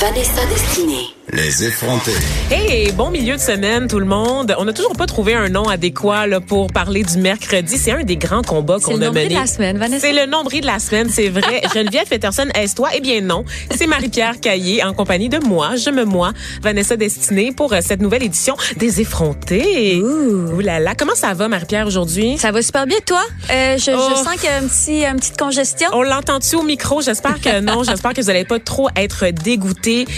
Vanessa 0.00 0.44
Destinée. 0.46 1.06
Les 1.32 1.64
effrontés. 1.64 2.12
Hey, 2.52 2.92
bon 2.92 3.10
milieu 3.10 3.34
de 3.34 3.40
semaine 3.40 3.88
tout 3.88 3.98
le 3.98 4.04
monde. 4.06 4.54
On 4.58 4.64
n'a 4.64 4.72
toujours 4.72 4.92
pas 4.92 5.06
trouvé 5.06 5.34
un 5.34 5.48
nom 5.48 5.64
adéquat 5.68 6.28
là, 6.28 6.40
pour 6.40 6.68
parler 6.68 7.02
du 7.02 7.18
mercredi. 7.18 7.76
C'est 7.78 7.90
un 7.90 8.04
des 8.04 8.16
grands 8.16 8.42
combats 8.42 8.78
qu'on 8.78 9.00
a 9.02 9.10
mené. 9.10 9.26
C'est 9.26 9.26
le 9.26 9.26
nombril 9.26 9.28
de 9.30 9.34
la 9.34 9.46
semaine, 9.46 9.78
Vanessa. 9.78 10.06
C'est 10.06 10.12
le 10.12 10.26
nombril 10.30 10.60
de 10.60 10.66
la 10.66 10.78
semaine, 10.78 11.08
c'est 11.10 11.28
vrai. 11.28 11.62
Geneviève 11.74 12.06
Peterson, 12.08 12.46
est-ce 12.54 12.76
toi? 12.76 12.90
Eh 12.94 13.00
bien 13.00 13.22
non. 13.22 13.44
C'est 13.76 13.88
Marie-Pierre 13.88 14.38
Caillé 14.40 14.84
en 14.84 14.92
compagnie 14.92 15.28
de 15.28 15.38
moi, 15.38 15.74
je 15.76 15.90
me 15.90 16.04
moi, 16.04 16.32
Vanessa 16.62 16.96
Destinée 16.96 17.50
pour 17.52 17.72
euh, 17.72 17.80
cette 17.82 18.00
nouvelle 18.00 18.22
édition 18.22 18.54
des 18.76 19.00
effrontés. 19.00 20.00
Ouh 20.00 20.60
là 20.60 20.78
là. 20.78 20.94
Comment 20.96 21.16
ça 21.16 21.34
va 21.34 21.48
Marie-Pierre 21.48 21.88
aujourd'hui? 21.88 22.38
Ça 22.38 22.52
va 22.52 22.62
super 22.62 22.86
bien, 22.86 22.98
toi? 23.04 23.22
Euh, 23.50 23.76
je, 23.78 23.90
Oh. 23.90 24.10
je 24.10 24.14
sens 24.16 24.34
qu'il 24.36 24.44
y 24.44 24.52
a 24.52 24.56
un 24.58 24.66
petit, 24.68 25.04
une 25.04 25.16
petite 25.18 25.38
congestion. 25.38 25.88
On 25.92 26.02
l'entend-tu 26.02 26.54
au 26.54 26.62
micro? 26.62 27.00
J'espère 27.02 27.40
que 27.40 27.60
non. 27.60 27.82
J'espère 27.88 28.12
que 28.14 28.20
vous 28.20 28.28
n'allez 28.28 28.44
pas 28.44 28.60
trop 28.60 28.88
être 28.94 29.24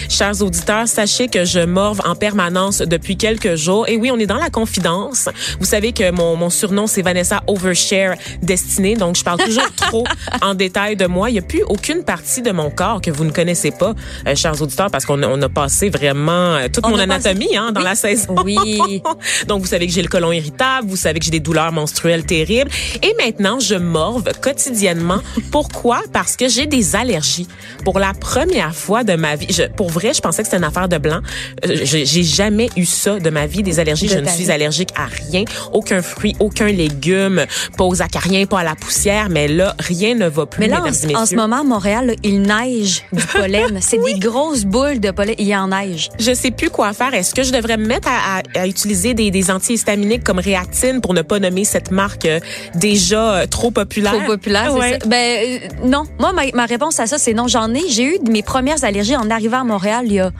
Chers 0.08 0.40
auditeurs, 0.40 0.88
sachez 0.88 1.28
que 1.28 1.44
je 1.44 1.60
morve 1.60 2.00
en 2.06 2.14
permanence 2.14 2.78
depuis 2.78 3.18
quelques 3.18 3.54
jours. 3.56 3.86
Et 3.86 3.96
oui, 3.98 4.10
on 4.10 4.18
est 4.18 4.24
dans 4.26 4.38
la 4.38 4.48
confidence. 4.48 5.28
Vous 5.60 5.66
savez 5.66 5.92
que 5.92 6.10
mon, 6.10 6.36
mon 6.36 6.48
surnom, 6.48 6.86
c'est 6.86 7.02
Vanessa 7.02 7.42
Overshare 7.46 8.14
Destinée. 8.40 8.96
Donc, 8.96 9.16
je 9.16 9.24
parle 9.24 9.40
toujours 9.40 9.70
trop 9.76 10.04
en 10.40 10.54
détail 10.54 10.96
de 10.96 11.04
moi. 11.06 11.28
Il 11.28 11.34
n'y 11.34 11.38
a 11.38 11.42
plus 11.42 11.62
aucune 11.64 12.02
partie 12.02 12.40
de 12.40 12.50
mon 12.50 12.70
corps 12.70 13.02
que 13.02 13.10
vous 13.10 13.24
ne 13.24 13.30
connaissez 13.30 13.70
pas, 13.70 13.94
euh, 14.26 14.34
chers 14.34 14.60
auditeurs, 14.62 14.90
parce 14.90 15.04
qu'on 15.04 15.22
a, 15.22 15.26
on 15.28 15.40
a 15.42 15.48
passé 15.50 15.90
vraiment 15.90 16.54
euh, 16.54 16.68
toute 16.72 16.86
On 16.86 16.90
mon 16.90 16.96
passé- 16.96 17.02
anatomie 17.28 17.54
hein, 17.56 17.70
dans 17.72 17.80
Oui. 17.80 17.86
la 17.86 17.94
saison. 17.94 18.36
Oui. 18.44 19.02
Donc, 19.48 19.60
vous 19.60 19.68
savez 19.68 19.86
que 19.86 19.92
j'ai 19.92 20.02
le 20.02 20.08
côlon 20.08 20.32
irritable, 20.32 20.88
vous 20.88 20.96
savez 20.96 21.18
que 21.18 21.26
j'ai 21.26 21.30
des 21.30 21.40
douleurs 21.40 21.72
menstruelles 21.72 22.24
terribles. 22.24 22.70
Et 23.02 23.14
maintenant, 23.22 23.60
je 23.60 23.74
morve 23.74 24.24
quotidiennement. 24.40 25.18
Pourquoi? 25.52 26.00
Parce 26.14 26.36
que 26.36 26.48
j'ai 26.48 26.64
des 26.64 26.96
allergies. 26.96 27.46
Pour 27.84 27.98
la 27.98 28.14
première 28.14 28.74
fois 28.74 29.04
de 29.04 29.12
ma 29.14 29.36
vie, 29.36 29.57
je, 29.58 29.62
pour 29.74 29.90
vrai, 29.90 30.12
je 30.14 30.20
pensais 30.20 30.42
que 30.42 30.48
c'était 30.48 30.58
une 30.58 30.64
affaire 30.64 30.88
de 30.88 30.98
blanc. 30.98 31.20
Euh, 31.66 31.76
J'ai 31.84 32.22
jamais 32.22 32.68
eu 32.76 32.84
ça 32.84 33.18
de 33.18 33.30
ma 33.30 33.46
vie, 33.46 33.62
des 33.62 33.80
allergies. 33.80 34.06
De 34.06 34.12
je 34.12 34.18
ne 34.18 34.26
suis 34.28 34.44
vie. 34.44 34.50
allergique 34.52 34.90
à 34.96 35.06
rien. 35.06 35.44
Aucun 35.72 36.02
fruit, 36.02 36.34
aucun 36.40 36.66
légume, 36.68 37.44
pas 37.76 37.84
aux 37.84 38.02
acariens, 38.02 38.46
pas 38.46 38.60
à 38.60 38.64
la 38.64 38.74
poussière. 38.74 39.28
Mais 39.30 39.48
là, 39.48 39.74
rien 39.78 40.14
ne 40.14 40.28
va 40.28 40.46
plus, 40.46 40.60
Mais 40.60 40.68
là, 40.68 40.82
en, 40.82 41.20
en 41.22 41.26
ce 41.26 41.34
moment, 41.34 41.60
à 41.60 41.64
Montréal, 41.64 42.06
là, 42.08 42.12
il 42.22 42.42
neige 42.42 43.04
du 43.12 43.22
pollen. 43.32 43.78
C'est 43.80 43.98
des 44.02 44.18
grosses 44.18 44.64
boules 44.64 45.00
de 45.00 45.10
pollen. 45.10 45.34
Il 45.38 45.46
y 45.46 45.56
en 45.56 45.68
neige. 45.68 46.10
Je 46.18 46.32
sais 46.32 46.50
plus 46.50 46.70
quoi 46.70 46.92
faire. 46.92 47.14
Est-ce 47.14 47.34
que 47.34 47.42
je 47.42 47.52
devrais 47.52 47.76
me 47.76 47.86
mettre 47.86 48.08
à, 48.08 48.38
à- 48.38 48.60
à 48.62 48.66
utiliser 48.66 49.14
des, 49.14 49.30
des 49.30 49.50
antihistaminiques 49.50 50.24
comme 50.24 50.38
Réactine 50.38 51.00
pour 51.00 51.14
ne 51.14 51.22
pas 51.22 51.38
nommer 51.38 51.64
cette 51.64 51.90
marque 51.90 52.24
euh, 52.26 52.40
déjà 52.74 53.34
euh, 53.34 53.46
trop 53.46 53.70
populaire? 53.70 54.12
Trop 54.12 54.26
populaire, 54.26 54.70
c'est 54.72 54.78
Ouais. 54.78 54.98
ça. 55.00 55.06
Ben, 55.06 55.60
euh, 55.62 55.86
non. 55.88 56.04
Moi, 56.18 56.32
ma, 56.32 56.42
ma 56.54 56.66
réponse 56.66 57.00
à 57.00 57.06
ça, 57.06 57.18
c'est 57.18 57.34
non. 57.34 57.48
J'en 57.48 57.74
ai. 57.74 57.88
J'ai 57.88 58.04
eu 58.04 58.18
mes 58.28 58.42
premières 58.42 58.84
allergies 58.84 59.16
en 59.16 59.28
arrivant 59.48 59.60
à 59.60 59.64
Montréal 59.64 60.02
il 60.06 60.12
y 60.14 60.20
a 60.20 60.30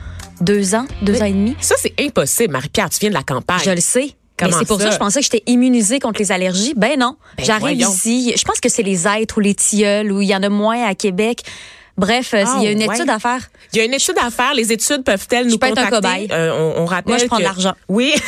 deux 0.41 0.75
ans, 0.75 0.85
deux 1.01 1.21
ans 1.21 1.25
et 1.25 1.31
demi. 1.33 1.55
Ça, 1.59 1.75
c'est 1.79 1.93
impossible, 1.99 2.53
Marie-Pierre. 2.53 2.89
Tu 2.89 2.99
viens 2.99 3.09
de 3.09 3.15
la 3.15 3.23
campagne. 3.23 3.59
Je 3.65 3.71
le 3.71 3.81
sais. 3.81 4.11
Comment 4.37 4.51
mais 4.51 4.57
c'est 4.59 4.65
pour 4.67 4.77
ça? 4.77 4.83
ça? 4.83 4.89
que 4.89 4.93
je 4.95 4.99
pensais 4.99 5.19
que 5.19 5.25
j'étais 5.25 5.43
immunisée 5.47 5.99
contre 5.99 6.19
les 6.19 6.31
allergies. 6.31 6.73
Ben 6.77 6.97
non. 6.97 7.15
Ben 7.37 7.43
J'arrive 7.45 7.79
ici. 7.81 8.33
Je 8.37 8.43
pense 8.45 8.59
que 8.61 8.69
c'est 8.69 8.83
les 8.83 9.05
êtres 9.07 9.37
ou 9.37 9.41
les 9.41 9.53
tilleuls 9.55 10.11
où 10.11 10.21
il 10.21 10.29
y 10.29 10.35
en 10.35 10.43
a 10.43 10.49
moins 10.49 10.85
à 10.87 10.95
Québec. 10.95 11.41
Bref, 11.97 12.33
euh, 12.33 12.45
Ah, 12.47 12.55
il 12.59 12.63
y 12.63 12.67
a 12.67 12.71
une 12.71 12.81
ouais. 12.87 12.95
étude 12.95 13.09
à 13.09 13.19
faire. 13.19 13.49
Il 13.73 13.79
y 13.79 13.81
a 13.81 13.83
une 13.83 13.93
étude 13.93 14.15
à 14.23 14.31
faire. 14.31 14.53
Les 14.53 14.71
études 14.71 15.03
peuvent-elles 15.03 15.47
nous 15.47 15.57
peux 15.57 15.67
être 15.67 15.77
un 15.79 15.85
contacter? 15.89 16.27
cobaye. 16.27 16.27
Euh, 16.31 16.73
on, 16.77 16.83
on 16.83 16.85
rappelle 16.85 17.09
Moi, 17.11 17.17
je 17.17 17.25
prends 17.25 17.35
que- 17.35 17.41
de 17.41 17.47
l'argent. 17.47 17.73
Oui. 17.89 18.13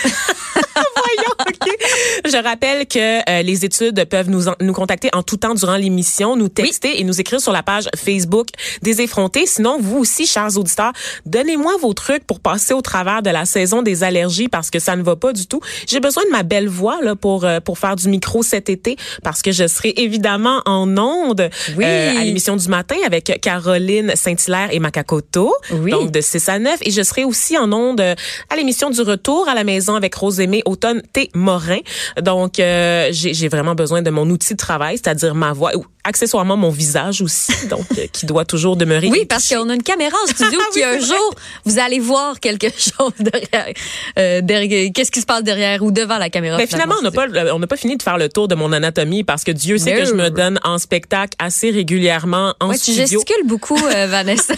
Voyons, 0.75 1.30
OK. 1.47 1.70
Je 2.25 2.44
rappelle 2.44 2.85
que 2.88 3.29
euh, 3.29 3.41
les 3.41 3.66
études 3.66 4.06
peuvent 4.06 4.29
nous, 4.29 4.47
en- 4.47 4.56
nous 4.62 4.74
contacter 4.74 5.09
en 5.13 5.24
tout 5.24 5.38
temps 5.38 5.53
durant 5.53 5.75
l'émission, 5.75 6.35
nous 6.35 6.50
texter 6.50 7.00
et 7.00 7.03
nous 7.03 7.19
écrire 7.19 7.41
sur 7.41 7.52
la 7.52 7.63
page 7.63 7.90
Facebook 7.96 8.47
des 8.81 9.02
effrontés. 9.02 9.46
Sinon, 9.46 9.78
vous 9.80 9.97
aussi, 10.00 10.25
chers 10.25 10.57
auditeurs, 10.57 10.91
donnez-moi 11.25 11.74
vos 11.81 11.94
trucs 11.94 12.25
pour 12.25 12.40
passer 12.40 12.74
au 12.74 12.81
travers 12.81 13.22
de 13.22 13.30
la 13.30 13.46
saison 13.46 13.81
des 13.81 14.03
allergies 14.03 14.47
parce 14.47 14.69
que 14.69 14.80
ça 14.80 14.96
ne 14.96 15.03
va 15.03 15.16
pas 15.16 15.34
du 15.34 15.47
tout. 15.47 15.59
J'ai 15.88 16.00
besoin 16.00 16.24
de 16.25 16.30
ma 16.30 16.44
belle 16.44 16.68
voix 16.68 17.00
là 17.01 17.16
pour 17.16 17.46
euh, 17.46 17.59
pour 17.59 17.78
faire 17.80 17.96
du 17.96 18.07
micro 18.09 18.44
cet 18.44 18.69
été 18.69 18.96
parce 19.24 19.41
que 19.41 19.51
je 19.51 19.68
serai 19.68 19.94
évidemment 19.97 20.62
en 20.66 20.97
onde 20.97 21.50
Oui. 21.78 21.84
euh, 21.85 22.19
à 22.19 22.24
l'émission 22.24 22.56
du 22.56 22.68
matin 22.68 22.96
avec 23.06 23.40
Caroline 23.41 24.13
Saint-Hilaire 24.16 24.69
et 24.72 24.80
Macacoto. 24.80 25.53
Oui. 25.72 25.91
Donc 25.91 26.12
de 26.12 26.22
6 26.22 26.50
à 26.50 26.59
9 26.59 26.80
et 26.84 26.91
je 26.91 27.01
serai 27.01 27.24
aussi 27.24 27.57
en 27.57 27.72
onde 27.74 28.01
euh, 28.01 28.16
à 28.50 28.56
l'émission 28.56 28.90
du 28.90 29.01
retour 29.01 29.47
à 29.50 29.56
la 29.56 29.63
maison 29.63 29.96
avec 29.96 30.13
Rosémée 30.16 30.62
Automne 30.66 31.01
T 31.13 31.30
Morin. 31.34 31.80
Donc 32.22 32.59
euh, 32.59 33.09
j'ai 33.12 33.47
vraiment 33.47 33.75
besoin 33.75 34.02
de 34.02 34.09
mon 34.09 34.30
outil 34.30 34.53
de 34.53 34.58
travail, 34.58 34.97
c'est-à-dire 34.97 35.36
ma 35.36 35.53
voix 35.53 35.72
accessoirement 36.03 36.57
mon 36.57 36.69
visage 36.69 37.22
aussi 37.22 37.51
donc 37.69 37.85
euh, 37.97 38.06
qui 38.12 38.25
doit 38.25 38.45
toujours 38.45 38.75
demeurer 38.78 39.07
Oui, 39.09 39.25
parce 39.25 39.47
qu'on 39.50 39.69
a 39.69 39.73
une 39.75 39.84
caméra 39.84 40.16
en 40.23 40.28
studio 40.28 40.59
Ah 40.67 40.69
qui 40.73 40.84
un 40.84 41.00
jour, 41.00 41.35
vous 41.66 41.79
allez 41.79 42.00
voir 42.00 42.39
quelque 42.39 42.67
chose 42.78 43.12
derrière. 43.19 43.73
euh, 44.17 44.41
derrière 44.41 44.91
Qu'est-ce 44.94 45.12
qui 45.12 45.22
se 45.22 45.25
passe 45.25 45.44
derrière 45.44 45.84
ou 45.84 45.91
devant 45.91 46.17
la 46.17 46.29
caméra. 46.29 46.57
Mais 46.57 46.67
finalement, 46.67 46.95
on 47.00 47.03
n'a 47.03 47.12
pas, 47.12 47.28
on 47.53 47.59
n'a 47.59 47.67
pas 47.67 47.78
fini 47.78 47.97
de 47.97 48.03
faire 48.03 48.17
le 48.17 48.29
tour 48.29 48.47
de 48.47 48.56
mon 48.56 48.72
anatomie 48.72 49.23
parce 49.23 49.44
que 49.44 49.51
Dieu 49.51 49.78
sait 49.78 49.94
que 49.94 50.06
je 50.06 50.13
me 50.13 50.29
donne 50.29 50.59
en 50.63 50.78
spectacle 50.78 51.34
assez 51.39 51.69
régulièrement 51.72 52.53
en 52.59 52.69
Ouais, 52.69 52.75
tu 52.78 52.91
studio. 52.94 53.01
gesticules 53.19 53.45
beaucoup, 53.47 53.78
euh, 53.78 54.07
Vanessa. 54.07 54.53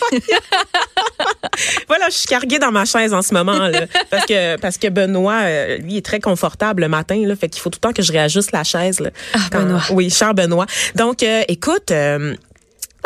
Voilà, 1.87 2.09
je 2.09 2.15
suis 2.15 2.27
carguée 2.27 2.59
dans 2.59 2.71
ma 2.71 2.85
chaise 2.85 3.13
en 3.13 3.21
ce 3.21 3.33
moment 3.33 3.67
là, 3.67 3.81
parce 4.09 4.25
que 4.25 4.57
parce 4.57 4.77
que 4.77 4.87
Benoît, 4.87 5.43
lui, 5.79 5.97
est 5.97 6.05
très 6.05 6.19
confortable 6.19 6.81
le 6.83 6.89
matin 6.89 7.21
là, 7.25 7.35
fait 7.35 7.49
qu'il 7.49 7.61
faut 7.61 7.69
tout 7.69 7.79
le 7.81 7.87
temps 7.89 7.93
que 7.93 8.01
je 8.01 8.11
réajuste 8.11 8.51
la 8.51 8.63
chaise 8.63 8.99
là. 8.99 9.09
Ah, 9.33 9.37
Benoît. 9.51 9.81
Oui, 9.91 10.09
cher 10.09 10.33
Benoît. 10.33 10.65
Donc, 10.95 11.21
euh, 11.23 11.32
écoute. 11.47 11.91
euh, 11.91 12.35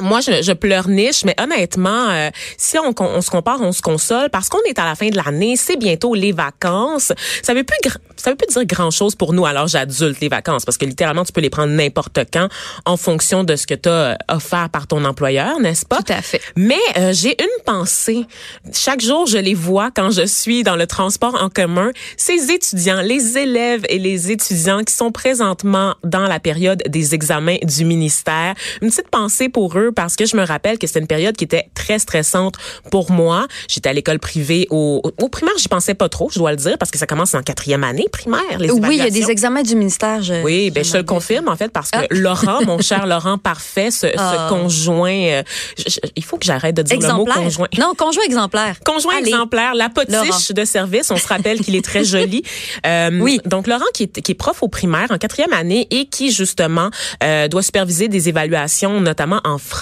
moi, 0.02 0.22
je, 0.22 0.42
je 0.42 0.52
pleurniche, 0.54 1.24
mais 1.26 1.36
honnêtement, 1.42 2.10
euh, 2.10 2.30
si 2.58 2.78
on, 2.80 2.94
on 3.00 3.22
se 3.22 3.30
compare, 3.30 3.62
on 3.62 3.72
se 3.72 3.82
console, 3.82 4.30
parce 4.30 4.50
qu'on 4.50 4.62
est 4.68 4.78
à 4.80 4.86
la 4.86 4.96
fin 4.96 5.10
de 5.10 5.16
l'année, 5.16 5.56
c'est 5.56 5.78
bientôt 5.78 6.14
les 6.14 6.32
vacances. 6.32 7.12
Ça 7.42 7.54
veut 7.54 7.64
plus, 7.64 7.78
ça 8.16 8.32
veut 8.32 8.36
plus 8.36 8.48
dire 8.54 8.66
grand 8.66 8.92
chose 8.92 9.16
pour 9.16 9.34
nous 9.34 9.46
à 9.46 9.54
l'âge 9.54 9.76
adulte, 9.76 10.20
les 10.20 10.30
vacances, 10.30 10.66
parce 10.66 10.78
que 10.78 10.86
littéralement, 10.86 11.24
tu 11.24 11.32
peux 11.32 11.42
les 11.42 11.50
prendre 11.50 11.74
n'importe 11.74 12.20
quand, 12.32 12.48
en 12.86 12.98
fonction 12.98 13.44
de 13.44 13.56
ce 13.56 13.68
que 13.68 13.76
tu 13.76 13.90
as 13.90 14.18
offert 14.30 14.70
par 14.70 14.88
ton 14.88 15.04
employeur, 15.06 15.60
n'est-ce 15.60 15.86
pas? 15.86 15.98
Tout 15.98 16.14
à 16.14 16.22
fait. 16.22 16.42
Mais 16.56 16.76
euh, 16.98 17.14
j'ai 17.14 17.36
une 17.42 17.64
pensée. 17.66 18.26
Chaque 18.74 19.02
jour, 19.02 19.26
je 19.26 19.38
les 19.38 19.54
vois 19.54 19.92
quand 19.92 20.12
je 20.12 20.26
suis 20.26 20.64
dans 20.64 20.76
le 20.76 20.88
transport 20.88 21.42
en 21.42 21.50
commun. 21.50 21.92
Ces 22.18 22.52
étudiants, 22.52 23.02
les 23.02 23.38
élèves 23.38 23.86
et 23.90 24.00
les 24.00 24.32
étudiants 24.32 24.84
qui 24.84 24.94
sont 24.94 25.12
présentement 25.12 25.96
dans 26.04 26.28
la 26.28 26.40
période 26.40 26.84
des 26.88 27.16
examens 27.16 27.58
du 27.64 27.86
ministère. 27.86 28.56
Une 28.82 28.90
petite 28.90 29.10
pensée 29.10 29.50
pour 29.50 29.78
eux 29.78 29.87
parce 29.94 30.16
que 30.16 30.26
je 30.26 30.36
me 30.38 30.46
rappelle 30.46 30.78
que 30.80 30.88
c'était 30.88 31.00
une 31.00 31.08
période 31.08 31.36
qui 31.36 31.44
était 31.44 31.70
très 31.76 32.00
stressante 32.00 32.56
pour 32.92 33.12
moi. 33.12 33.48
J'étais 33.68 33.90
à 33.90 33.94
l'école 33.94 34.20
privée 34.20 34.68
au, 34.70 35.02
au 35.22 35.30
primaire, 35.30 35.54
j'y 35.58 35.68
pensais 35.68 35.94
pas 35.94 36.10
trop, 36.10 36.30
je 36.32 36.40
dois 36.40 36.52
le 36.52 36.58
dire, 36.58 36.78
parce 36.78 36.92
que 36.92 36.98
ça 36.98 37.06
commence 37.08 37.34
en 37.34 37.42
quatrième 37.42 37.84
année 37.84 38.06
primaire. 38.12 38.42
Les 38.60 38.72
oui, 38.72 38.90
il 38.92 38.98
y 38.98 39.02
a 39.02 39.10
des 39.10 39.30
examens 39.32 39.64
du 39.64 39.76
ministère. 39.76 40.22
je- 40.24 40.44
Oui, 40.44 40.72
ben 40.72 40.84
je 40.84 40.92
te 40.92 40.98
le 40.98 41.04
me- 41.04 41.08
confirme 41.08 41.48
en 41.50 41.56
fait 41.56 41.70
parce 41.72 41.92
que 41.92 41.98
Ah. 42.00 42.06
Laurent, 42.12 42.64
mon 42.66 42.80
cher 42.82 43.06
Laurent 43.08 43.38
parfait, 43.38 43.92
ce, 43.92 44.08
ce 44.08 44.14
Ah. 44.18 44.48
conjoint, 44.50 45.12
euh, 45.12 45.44
je- 45.78 45.84
je- 45.92 46.00
il 46.16 46.24
faut 46.24 46.38
que 46.38 46.46
j'arrête 46.46 46.76
de 46.76 46.82
dire 46.82 47.00
le 47.00 47.14
mot 47.14 47.26
conjoint. 47.26 47.68
Non, 47.78 47.94
conjoint 47.98 48.24
exemplaire. 48.26 48.78
Conjoint 48.86 49.16
Allez. 49.18 49.30
exemplaire, 49.30 49.74
la 49.76 49.90
Laurent. 50.10 50.26
potiche 50.28 50.52
de 50.52 50.66
service. 50.66 51.12
On 51.12 51.18
se 51.18 51.28
rappelle 51.28 51.60
qu'il 51.62 51.76
est 51.76 51.84
très 51.86 52.04
joli. 52.04 52.44
Euh, 52.86 53.10
Oui. 53.22 53.40
Donc 53.46 53.68
Laurent 53.68 53.86
qui 53.94 54.04
est, 54.04 54.22
qui 54.22 54.32
est 54.32 54.36
prof 54.36 54.62
au 54.62 54.68
primaire 54.68 55.08
en 55.12 55.18
quatrième 55.18 55.54
année 55.54 55.88
et 55.92 56.06
qui 56.08 56.32
justement 56.32 56.90
euh, 57.24 57.48
doit 57.48 57.64
superviser 57.64 58.08
des 58.08 58.30
évaluations, 58.30 59.00
notamment 59.02 59.42
en 59.44 59.58
français. 59.58 59.77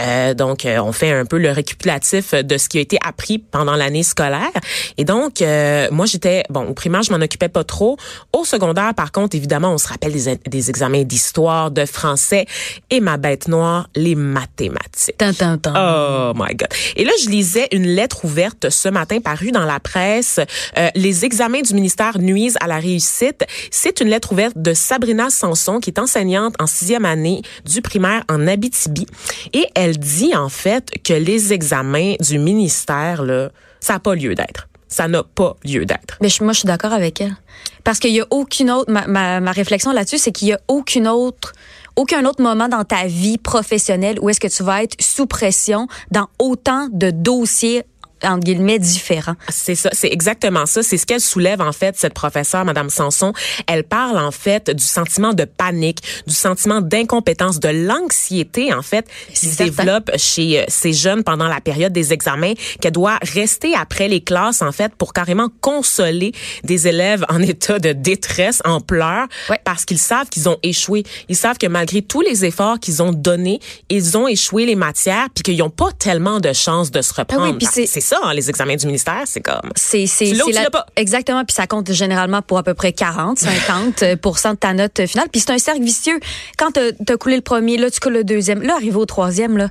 Euh, 0.00 0.34
donc 0.34 0.64
euh, 0.64 0.78
on 0.78 0.92
fait 0.92 1.12
un 1.12 1.24
peu 1.24 1.38
le 1.38 1.50
récapitulatif 1.50 2.34
de 2.34 2.58
ce 2.58 2.68
qui 2.68 2.78
a 2.78 2.80
été 2.80 2.98
appris 3.04 3.38
pendant 3.38 3.76
l'année 3.76 4.02
scolaire. 4.02 4.50
Et 4.98 5.04
donc 5.04 5.42
euh, 5.42 5.88
moi 5.90 6.06
j'étais 6.06 6.44
bon 6.50 6.66
au 6.66 6.74
primaire 6.74 7.02
je 7.02 7.12
m'en 7.12 7.22
occupais 7.22 7.48
pas 7.48 7.64
trop. 7.64 7.96
Au 8.32 8.44
secondaire 8.44 8.94
par 8.94 9.12
contre 9.12 9.36
évidemment 9.36 9.72
on 9.72 9.78
se 9.78 9.88
rappelle 9.88 10.12
des, 10.12 10.38
des 10.46 10.70
examens 10.70 11.04
d'histoire, 11.04 11.70
de 11.70 11.84
français 11.84 12.46
et 12.90 13.00
ma 13.00 13.16
bête 13.16 13.48
noire 13.48 13.88
les 13.94 14.14
mathématiques. 14.14 15.16
Tin, 15.18 15.32
tin, 15.32 15.58
tin. 15.58 15.72
Oh 15.76 16.32
my 16.34 16.54
God. 16.54 16.68
Et 16.96 17.04
là, 17.04 17.12
je 17.22 17.28
lisais 17.28 17.68
une 17.72 17.86
lettre 17.86 18.24
ouverte 18.24 18.70
ce 18.70 18.88
matin 18.88 19.20
parue 19.20 19.52
dans 19.52 19.64
la 19.64 19.80
presse. 19.80 20.40
Euh, 20.78 20.88
les 20.94 21.24
examens 21.24 21.62
du 21.62 21.74
ministère 21.74 22.18
nuisent 22.18 22.56
à 22.60 22.66
la 22.66 22.78
réussite. 22.78 23.44
C'est 23.70 24.00
une 24.00 24.08
lettre 24.08 24.32
ouverte 24.32 24.56
de 24.56 24.74
Sabrina 24.74 25.30
Sanson, 25.30 25.80
qui 25.80 25.90
est 25.90 25.98
enseignante 25.98 26.54
en 26.60 26.66
sixième 26.66 27.04
année 27.04 27.42
du 27.64 27.82
primaire 27.82 28.24
en 28.28 28.46
Abitibi. 28.46 29.03
Et 29.52 29.66
elle 29.74 29.98
dit 29.98 30.34
en 30.34 30.48
fait 30.48 30.90
que 31.04 31.12
les 31.14 31.52
examens 31.52 32.14
du 32.20 32.38
ministère, 32.38 33.22
là, 33.22 33.50
ça 33.80 33.94
n'a 33.94 33.98
pas 34.00 34.14
lieu 34.14 34.34
d'être. 34.34 34.68
Ça 34.88 35.08
n'a 35.08 35.22
pas 35.22 35.56
lieu 35.64 35.84
d'être. 35.84 36.16
Mais 36.20 36.28
je- 36.28 36.42
moi, 36.44 36.52
je 36.52 36.60
suis 36.60 36.66
d'accord 36.66 36.92
avec 36.92 37.20
elle. 37.20 37.34
Parce 37.82 37.98
qu'il 37.98 38.12
y 38.12 38.20
a 38.20 38.26
aucune 38.30 38.70
autre, 38.70 38.90
ma 38.90 39.52
réflexion 39.52 39.92
là-dessus, 39.92 40.18
c'est 40.18 40.32
qu'il 40.32 40.48
y 40.48 40.52
a 40.52 40.60
aucune 40.68 41.06
autre, 41.08 41.52
aucun 41.96 42.24
autre 42.24 42.42
moment 42.42 42.68
dans 42.68 42.84
ta 42.84 43.06
vie 43.06 43.38
professionnelle 43.38 44.18
où 44.20 44.28
est-ce 44.30 44.40
que 44.40 44.48
tu 44.48 44.62
vas 44.62 44.82
être 44.82 44.96
sous 45.00 45.26
pression 45.26 45.86
dans 46.10 46.28
autant 46.38 46.88
de 46.92 47.10
dossiers 47.10 47.82
entre 48.24 48.40
guillemets 48.44 48.78
différents. 48.78 49.34
C'est 49.48 49.74
ça, 49.74 49.90
c'est 49.92 50.08
exactement 50.12 50.66
ça. 50.66 50.82
C'est 50.82 50.96
ce 50.98 51.06
qu'elle 51.06 51.20
soulève 51.20 51.60
en 51.60 51.72
fait 51.72 51.96
cette 51.98 52.14
professeure, 52.14 52.64
Madame 52.64 52.90
Sanson. 52.90 53.32
Elle 53.66 53.84
parle 53.84 54.18
en 54.18 54.30
fait 54.30 54.70
du 54.70 54.84
sentiment 54.84 55.32
de 55.34 55.44
panique, 55.44 55.98
du 56.26 56.34
sentiment 56.34 56.80
d'incompétence, 56.80 57.60
de 57.60 57.68
l'anxiété 57.68 58.72
en 58.72 58.82
fait 58.82 59.06
qui 59.32 59.46
se 59.48 59.56
développe 59.56 60.10
chez 60.16 60.60
euh, 60.60 60.64
ces 60.68 60.92
jeunes 60.92 61.22
pendant 61.24 61.48
la 61.48 61.60
période 61.60 61.92
des 61.92 62.12
examens, 62.12 62.54
qu'elle 62.80 62.92
doit 62.92 63.18
rester 63.22 63.74
après 63.74 64.08
les 64.08 64.20
classes 64.22 64.62
en 64.62 64.72
fait 64.72 64.94
pour 64.94 65.12
carrément 65.12 65.48
consoler 65.60 66.32
des 66.64 66.88
élèves 66.88 67.24
en 67.28 67.40
état 67.42 67.78
de 67.78 67.92
détresse, 67.92 68.60
en 68.64 68.80
pleurs, 68.80 69.26
Ouais. 69.50 69.58
parce 69.64 69.84
qu'ils 69.84 69.98
savent 69.98 70.28
qu'ils 70.28 70.48
ont 70.48 70.58
échoué. 70.62 71.02
Ils 71.28 71.36
savent 71.36 71.58
que 71.58 71.66
malgré 71.66 72.02
tous 72.02 72.20
les 72.20 72.44
efforts 72.44 72.78
qu'ils 72.80 73.02
ont 73.02 73.12
donnés, 73.12 73.60
ils 73.90 74.16
ont 74.16 74.26
échoué 74.28 74.64
les 74.66 74.74
matières, 74.76 75.28
puis 75.34 75.42
qu'ils 75.42 75.58
n'ont 75.58 75.70
pas 75.70 75.90
tellement 75.98 76.40
de 76.40 76.52
chances 76.52 76.90
de 76.90 77.02
se 77.02 77.12
reprendre. 77.14 77.54
Ah 77.54 77.56
oui, 77.60 77.66
c'est- 77.70 77.86
c'est 77.86 78.00
ça, 78.14 78.20
hein, 78.28 78.34
les 78.34 78.48
examens 78.50 78.76
du 78.76 78.86
ministère, 78.86 79.22
c'est 79.26 79.40
comme. 79.40 79.70
C'est 79.76 80.06
c'est 80.06 80.26
Tu 80.26 80.34
l'as 80.34 80.44
ou 80.44 80.46
c'est 80.46 80.52
tu 80.52 80.56
la- 80.56 80.62
l'as 80.64 80.70
pas? 80.70 80.86
exactement 80.96 81.44
puis 81.44 81.54
ça 81.54 81.66
compte 81.66 81.90
généralement 81.92 82.42
pour 82.42 82.58
à 82.58 82.62
peu 82.62 82.74
près 82.74 82.92
40 82.92 83.38
50 83.38 84.00
de 84.04 84.54
ta 84.56 84.72
note 84.72 85.06
finale 85.06 85.28
puis 85.32 85.40
c'est 85.40 85.50
un 85.52 85.58
cercle 85.58 85.82
vicieux 85.82 86.18
quand 86.58 86.72
tu 86.72 87.12
as 87.12 87.16
coulé 87.16 87.36
le 87.36 87.42
premier 87.42 87.76
là 87.76 87.90
tu 87.90 88.00
coules 88.00 88.12
le 88.14 88.24
deuxième 88.24 88.62
là 88.62 88.74
arrivé 88.76 88.96
au 88.96 89.06
troisième 89.06 89.56
là 89.56 89.68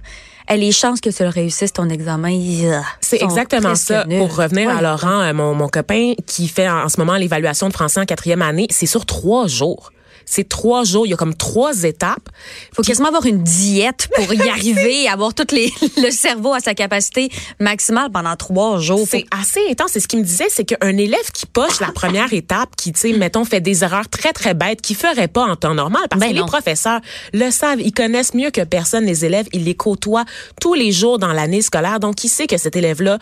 eh, 0.50 0.58
les 0.58 0.72
chances 0.74 1.00
que 1.00 1.10
tu 1.10 1.24
le 1.24 1.30
réussisses 1.30 1.72
ton 1.72 1.88
examen 1.90 2.34
euh, 2.66 2.80
C'est 3.00 3.22
exactement 3.22 3.76
ça. 3.76 4.06
Pour 4.18 4.36
revenir 4.36 4.70
à. 4.70 4.82
Laurent, 4.82 5.22
euh, 5.22 5.34
mon, 5.34 5.54
mon 5.56 5.70
copain 5.70 6.14
qui 6.28 6.50
fait 6.50 6.68
en, 6.68 6.84
en 6.84 6.90
ce 6.90 7.00
moment 7.00 7.16
l'évaluation 7.16 7.70
de 7.70 7.74
français 7.74 8.02
en 8.02 8.06
quatrième 8.06 8.42
année, 8.42 8.68
c'est 8.70 8.86
sur 8.86 9.06
trois 9.06 9.48
jours. 9.48 9.94
C'est 10.26 10.48
trois 10.48 10.84
jours. 10.84 11.06
Il 11.06 11.10
y 11.10 11.14
a 11.14 11.18
comme 11.18 11.36
trois 11.36 11.84
étapes. 11.84 12.30
faut 12.74 12.84
quasiment 12.84 13.08
avoir 13.08 13.26
une 13.26 13.44
diète 13.44 14.10
pour 14.16 14.34
y 14.34 14.42
arriver 14.50 15.08
avoir 15.14 15.34
tout 15.34 15.48
les, 15.52 15.72
le 15.98 16.12
cerveau 16.12 16.54
à 16.54 16.60
sa 16.60 16.74
capacité 16.74 17.30
maximale 17.60 18.12
pendant 18.12 18.36
trois 18.36 18.80
jours 18.80 19.06
C'est 19.10 19.26
assez 19.32 19.62
intense. 19.70 19.92
C'est 19.94 20.00
ce 20.00 20.08
qu'il 20.08 20.20
me 20.20 20.24
disait, 20.24 20.48
c'est 20.50 20.66
qu'un 20.66 20.98
élève 20.98 21.32
qui 21.34 21.46
poche 21.46 21.80
la 21.80 21.92
première 21.92 22.34
étape, 22.34 22.76
qui, 22.76 22.92
tu 22.92 23.00
sais, 23.00 23.14
mettons, 23.14 23.46
fait 23.46 23.62
des 23.62 23.84
erreurs 23.84 24.10
très, 24.10 24.34
très 24.34 24.54
bêtes, 24.54 24.82
qui 24.82 24.96
ferait 24.96 25.28
pas 25.28 25.44
en 25.44 25.56
temps 25.56 25.74
normal, 25.76 26.04
parce 26.10 26.20
Ben 26.20 26.32
que 26.32 26.36
non. 26.36 26.42
les 26.42 26.48
professeurs 26.48 27.00
le 27.34 27.52
savent, 27.52 27.82
ils 27.82 27.94
connaissent 27.94 28.34
mieux 28.34 28.52
que 28.52 28.62
personne 28.62 29.06
les 29.06 29.26
élèves, 29.26 29.48
ils 29.54 29.64
les 29.64 29.76
côtoient 29.76 30.26
tous 30.60 30.74
les 30.74 30.92
jours 30.92 31.20
dans 31.20 31.34
l'année 31.34 31.62
scolaire, 31.62 32.00
donc 32.00 32.24
il 32.24 32.30
sait 32.30 32.48
que 32.48 32.58
cet 32.58 32.76
élève-là 32.76 33.20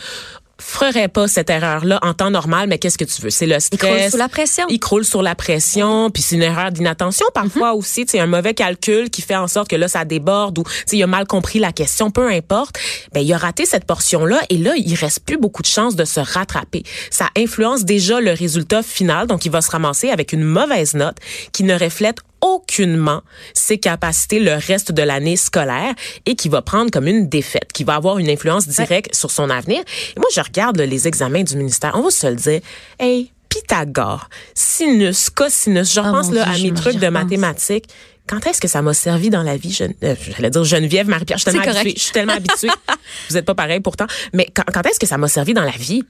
ferait 0.62 1.08
pas 1.08 1.28
cette 1.28 1.50
erreur-là 1.50 2.00
en 2.02 2.13
temps 2.13 2.31
normal, 2.31 2.69
mais 2.69 2.78
qu'est-ce 2.78 2.98
que 2.98 3.04
tu 3.04 3.22
veux? 3.22 3.30
C'est 3.30 3.48
le 3.48 3.60
stress. 3.60 3.80
croule 3.80 4.12
sous 4.12 4.18
la 4.18 4.30
pression. 4.30 4.66
Il 4.69 4.80
croule 4.80 5.06
sur 5.06 5.22
la 5.22 5.36
pression, 5.36 6.10
puis 6.12 6.24
c'est 6.24 6.36
une 6.36 6.44
erreur 6.44 6.72
d'inattention 6.72 7.25
parfois 7.34 7.74
aussi, 7.74 8.06
tu 8.06 8.12
sais, 8.12 8.19
un 8.19 8.28
mauvais 8.28 8.54
calcul 8.54 9.10
qui 9.10 9.22
fait 9.22 9.36
en 9.36 9.48
sorte 9.48 9.69
que 9.69 9.75
là, 9.75 9.88
ça 9.88 10.06
déborde 10.06 10.60
ou, 10.60 10.63
tu 10.88 10.98
il 10.98 11.04
a 11.04 11.08
mal 11.08 11.25
compris 11.25 11.60
la 11.60 11.72
question, 11.72 12.12
peu 12.12 12.30
importe. 12.30 12.78
Ben, 13.13 13.22
il 13.22 13.34
a 13.34 13.38
raté 13.38 13.66
cette 13.66 13.86
portion-là 13.86 14.40
et 14.50 14.58
là, 14.58 14.74
il 14.78 14.94
reste 14.96 15.22
plus 15.25 15.38
beaucoup 15.38 15.62
de 15.62 15.68
chances 15.68 15.96
de 15.96 16.06
se 16.06 16.19
rattraper. 16.19 16.84
Ça 17.10 17.28
influence 17.36 17.84
déjà 17.84 18.22
le 18.22 18.31
résultat 18.31 18.84
final, 18.84 19.28
donc 19.28 19.46
il 19.46 19.52
va 19.52 19.62
se 19.62 19.72
ramasser 19.72 20.10
avec 20.10 20.34
une 20.34 20.44
mauvaise 20.44 20.94
note 20.94 21.18
qui 21.52 21.64
ne 21.64 21.78
reflète 21.78 22.19
aucunement 22.42 23.22
ses 23.54 23.78
capacités 23.78 24.40
le 24.40 24.54
reste 24.54 24.92
de 24.92 25.02
l'année 25.02 25.36
scolaire 25.38 25.94
et 26.26 26.36
qui 26.36 26.50
va 26.50 26.62
prendre 26.62 26.92
comme 26.92 27.08
une 27.08 27.30
défaite, 27.30 27.72
qui 27.74 27.84
va 27.84 27.96
avoir 27.96 28.18
une 28.18 28.30
influence 28.30 28.68
directe 28.68 29.16
sur 29.16 29.32
son 29.32 29.50
avenir. 29.50 29.80
Et 30.16 30.20
moi, 30.20 30.28
je 30.34 30.42
regarde 30.42 30.78
là, 30.78 30.86
les 30.86 31.08
examens 31.08 31.44
du 31.44 31.56
ministère, 31.56 31.92
on 31.96 32.02
va 32.04 32.12
se 32.12 32.28
le 32.28 32.36
dire, 32.36 32.62
hey, 33.00 33.32
Pythagore, 33.50 34.30
sinus, 34.56 35.30
cosinus, 35.30 35.94
je 35.94 36.00
Oh 36.00 36.04
repense 36.04 36.28
mon 36.28 36.34
là, 36.36 36.46
Dieu, 36.46 36.54
à 36.54 36.58
mes 36.64 36.72
me- 36.72 36.78
trucs 36.78 36.96
de 36.98 37.08
mathématiques. 37.10 37.86
Quand 38.28 38.46
est-ce 38.48 38.62
que 38.62 38.68
ça 38.70 38.82
m'a 38.82 38.94
servi 38.94 39.30
dans 39.30 39.44
la 39.44 39.58
vie? 39.58 39.74
Je, 39.74 39.84
euh, 40.06 40.16
j'allais 40.38 40.50
dire 40.52 40.64
Geneviève, 40.64 41.08
Marie-Pierre, 41.10 41.38
je 41.38 41.50
suis 41.50 41.52
tellement 41.52 41.68
habituée. 41.76 41.94
Je 41.98 42.02
suis 42.04 42.12
tellement 42.14 42.34
habituée. 42.34 42.70
Vous 43.30 43.36
êtes 43.38 43.46
pas 43.46 43.56
pareil 43.56 43.82
pourtant. 43.82 44.06
Mais 44.34 44.48
quand, 44.54 44.64
quand 44.74 44.86
est-ce 44.86 45.00
que 45.00 45.08
ça 45.08 45.18
m'a 45.18 45.28
servi 45.28 45.54
dans 45.54 45.64
la 45.64 45.72
vie? 45.72 46.04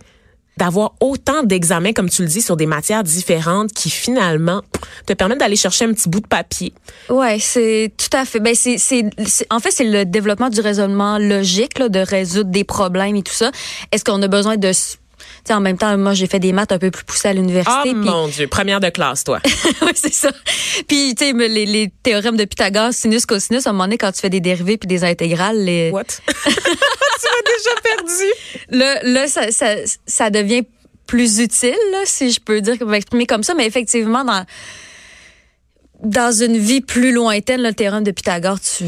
D'avoir 0.58 0.94
autant 1.00 1.44
d'examens, 1.44 1.94
comme 1.94 2.10
tu 2.10 2.22
le 2.22 2.28
dis, 2.28 2.42
sur 2.42 2.58
des 2.58 2.66
matières 2.66 3.04
différentes 3.04 3.72
qui 3.74 3.90
finalement 3.90 4.62
te 5.06 5.14
permettent 5.14 5.40
d'aller 5.40 5.56
chercher 5.56 5.86
un 5.86 5.94
petit 5.94 6.10
bout 6.10 6.20
de 6.20 6.28
papier. 6.28 6.74
Ouais, 7.10 7.40
c'est 7.40 7.92
tout 7.98 8.16
à 8.16 8.26
fait. 8.26 8.40
Ben 8.40 8.54
c'est 8.56 9.10
en 9.50 9.60
fait 9.60 9.72
c'est 9.72 9.86
le 9.86 10.06
développement 10.06 10.50
du 10.50 10.62
raisonnement 10.62 11.18
logique 11.18 11.80
là, 11.80 11.90
de 11.90 12.00
résoudre 12.00 12.52
des 12.52 12.64
problèmes 12.64 13.16
et 13.16 13.24
tout 13.24 13.34
ça. 13.34 13.52
Est-ce 13.92 14.04
qu'on 14.04 14.22
a 14.22 14.28
besoin 14.28 14.58
de 14.58 14.72
sais, 15.46 15.54
en 15.54 15.60
même 15.60 15.78
temps, 15.78 15.98
moi, 15.98 16.14
j'ai 16.14 16.28
fait 16.28 16.40
des 16.40 16.54
maths 16.54 16.72
un 16.72 16.78
peu 16.78 16.92
plus 16.92 17.04
poussées 17.04 17.30
à 17.30 17.34
l'université. 17.34 17.92
Oh 17.92 17.96
mon 17.96 18.28
Dieu, 18.28 18.48
première 18.48 18.80
de 18.80 18.90
classe, 18.90 19.24
toi. 19.24 19.40
ouais, 19.82 19.94
c'est 19.96 20.14
ça. 20.14 20.32
Puis, 20.88 21.16
tu 21.16 21.26
sais, 21.26 21.34
les, 21.34 21.66
les 21.66 21.92
théorèmes 22.04 22.38
de 22.38 22.46
Pythagore, 22.46 22.94
sinus, 22.94 23.26
cosinus, 23.26 23.68
à 23.68 23.70
un 23.70 23.74
moment 23.74 23.86
donné, 23.86 23.98
quand 23.98 24.12
tu 24.12 24.22
fais 24.22 24.30
des 24.30 24.40
dérivés 24.40 24.78
puis 24.78 24.88
des 24.88 25.04
intégrales, 25.04 25.64
les... 25.64 25.90
What? 25.94 26.04
tu 26.28 26.50
m'as 26.50 27.46
déjà 27.46 27.82
perdu. 27.84 28.24
là, 28.70 29.04
là 29.04 29.28
ça, 29.28 29.52
ça, 29.52 29.76
ça 30.06 30.30
devient 30.30 30.64
plus 31.08 31.40
utile, 31.40 31.76
là, 31.92 32.00
si 32.06 32.32
je 32.32 32.40
peux 32.40 32.62
dire, 32.62 32.76
m'exprimer 32.86 33.26
comme 33.26 33.44
ça. 33.44 33.54
Mais 33.54 33.66
effectivement, 33.66 34.24
dans, 34.24 34.46
dans 36.04 36.32
une 36.32 36.58
vie 36.58 36.82
plus 36.82 37.12
lointaine, 37.12 37.62
le 37.62 37.74
théorème 37.74 38.04
de 38.04 38.12
Pythagore, 38.12 38.60
tu... 38.60 38.86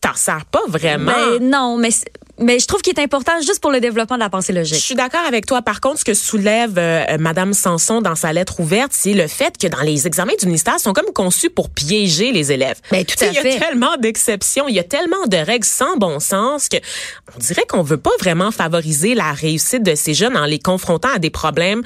T'en 0.00 0.14
sers 0.14 0.44
pas 0.44 0.60
vraiment. 0.68 1.12
Ben, 1.12 1.48
non, 1.48 1.78
mais, 1.78 1.88
mais 2.38 2.58
je 2.58 2.66
trouve 2.66 2.82
qu'il 2.82 2.98
est 2.98 3.02
important 3.02 3.32
juste 3.40 3.60
pour 3.60 3.70
le 3.70 3.80
développement 3.80 4.16
de 4.16 4.20
la 4.22 4.28
pensée 4.30 4.52
Je 4.52 4.58
logique. 4.58 4.76
suis 4.82 4.94
d'accord 4.94 5.24
avec 5.26 5.46
toi. 5.46 5.62
Par 5.62 5.80
contre, 5.80 6.00
ce 6.00 6.04
que 6.04 6.14
soulève 6.14 6.74
euh, 6.78 7.16
Madame 7.18 7.52
Sanson 7.54 8.00
dans 8.00 8.14
sa 8.16 8.32
lettre 8.32 8.60
ouverte, 8.60 8.92
c'est 8.92 9.12
le 9.14 9.28
fait 9.28 9.56
que 9.56 9.66
dans 9.68 9.80
les 9.82 10.06
examens 10.06 10.32
du 10.38 10.46
ministère, 10.46 10.74
ils 10.78 10.82
sont 10.82 10.92
comme 10.92 11.12
conçus 11.14 11.50
pour 11.50 11.70
piéger 11.70 12.32
les 12.32 12.50
élèves. 12.52 12.80
Ben, 12.90 13.04
tout 13.04 13.22
à 13.22 13.28
Il 13.28 13.34
y 13.34 13.38
a 13.38 13.42
fait. 13.42 13.58
tellement 13.58 13.96
d'exceptions, 13.98 14.68
il 14.68 14.74
y 14.74 14.78
a 14.80 14.84
tellement 14.84 15.26
de 15.26 15.36
règles 15.36 15.64
sans 15.66 15.96
bon 15.96 16.18
sens 16.20 16.68
que 16.68 16.76
on 17.34 17.38
dirait 17.38 17.64
qu'on 17.68 17.82
veut 17.82 17.96
pas 17.98 18.10
vraiment 18.20 18.50
favoriser 18.50 19.14
la 19.14 19.32
réussite 19.32 19.82
de 19.82 19.94
ces 19.94 20.14
jeunes 20.14 20.36
en 20.36 20.44
les 20.46 20.58
confrontant 20.58 21.10
à 21.14 21.18
des 21.18 21.30
problèmes 21.30 21.82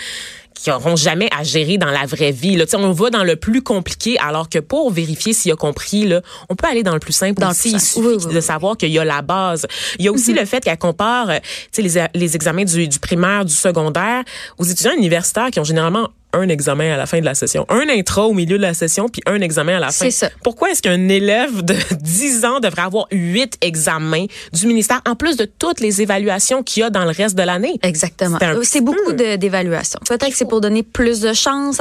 qui 0.59 0.71
auront 0.71 0.97
jamais 0.97 1.29
à 1.39 1.43
gérer 1.45 1.79
dans 1.79 1.91
la 1.91 2.05
vraie 2.07 2.33
vie. 2.33 2.57
Là, 2.57 2.65
on 2.75 2.93
va 2.93 3.11
dans 3.11 3.25
le 3.25 3.37
plus 3.37 3.63
compliqué, 3.63 4.19
alors 4.19 4.49
que 4.49 4.59
pour 4.59 4.91
vérifier 4.91 5.33
s'il 5.33 5.53
a 5.53 5.57
compris, 5.57 6.07
là, 6.07 6.21
on 6.49 6.55
peut 6.57 6.67
aller 6.69 6.83
dans 6.83 6.95
le 6.95 7.01
plus 7.01 7.13
simple 7.13 7.41
Dans 7.41 7.51
aussi. 7.51 7.71
plus 7.71 7.77
Il 7.77 7.81
simple. 7.81 8.07
suffit 8.07 8.07
Oui, 8.07 8.15
oui, 8.27 8.33
de 8.33 8.39
oui. 8.39 8.43
savoir 8.43 8.77
qu'il 8.77 8.91
y 8.91 8.99
a 8.99 9.05
la 9.05 9.23
base. 9.23 9.67
Il 9.99 10.05
y 10.05 10.09
a 10.09 10.13
aussi 10.13 10.33
le 10.33 10.45
fait 10.45 10.63
qu'elle 10.63 10.79
compare 10.79 11.31
euh, 11.31 11.39
tu 11.73 11.83
sais, 11.89 12.09
les, 12.15 12.21
les 12.21 12.37
examens 12.37 12.65
du, 12.65 12.89
du 12.89 12.99
primaire, 12.99 13.45
du 13.45 13.53
secondaire 13.55 14.23
aux 14.59 14.65
étudiants 14.65 14.93
universitaires 14.97 15.51
qui 15.51 15.61
ont 15.61 15.65
généralement 15.65 16.09
un 16.33 16.49
examen 16.49 16.93
à 16.93 16.97
la 16.97 17.07
fin 17.07 17.21
de 17.21 17.25
la 17.25 17.35
session, 17.35 17.65
un 17.69 17.89
intro 17.89 18.25
au 18.25 18.35
milieu 18.35 18.59
de 18.59 18.63
la 18.63 18.75
session, 18.75 19.09
puis 19.09 19.23
un 19.27 19.41
examen 19.41 19.77
à 19.77 19.81
la 19.81 19.87
fin. 19.87 20.07
C'est 20.07 20.11
ça. 20.11 20.31
Pourquoi 20.43 20.71
est-ce 20.71 20.83
qu'un 20.83 21.09
élève 21.09 21.63
de 21.63 21.75
10 22.01 22.45
ans 22.45 22.61
devrait 22.61 22.83
avoir 22.83 23.07
huit 23.11 23.57
examens 23.61 24.27
du 24.53 24.67
ministère, 24.67 25.01
en 25.07 25.15
plus 25.15 25.37
de 25.37 25.45
toutes 25.45 25.81
les 25.81 26.03
évaluations 26.03 26.63
qu'il 26.63 26.83
y 26.83 26.85
a 26.85 26.91
dans 26.91 27.05
le 27.05 27.11
reste 27.11 27.37
de 27.37 27.43
l'année? 27.43 27.79
Exactement. 27.83 28.39
C'est 28.63 28.83
beaucoup 28.83 29.13
d'évaluations. 29.13 30.01
Peut-être 30.07 30.31
que 30.31 30.37
c'est 30.37 30.49
pour 30.49 30.61
donner 30.61 30.83
plus 30.83 31.21
de 31.21 31.33
chances, 31.33 31.79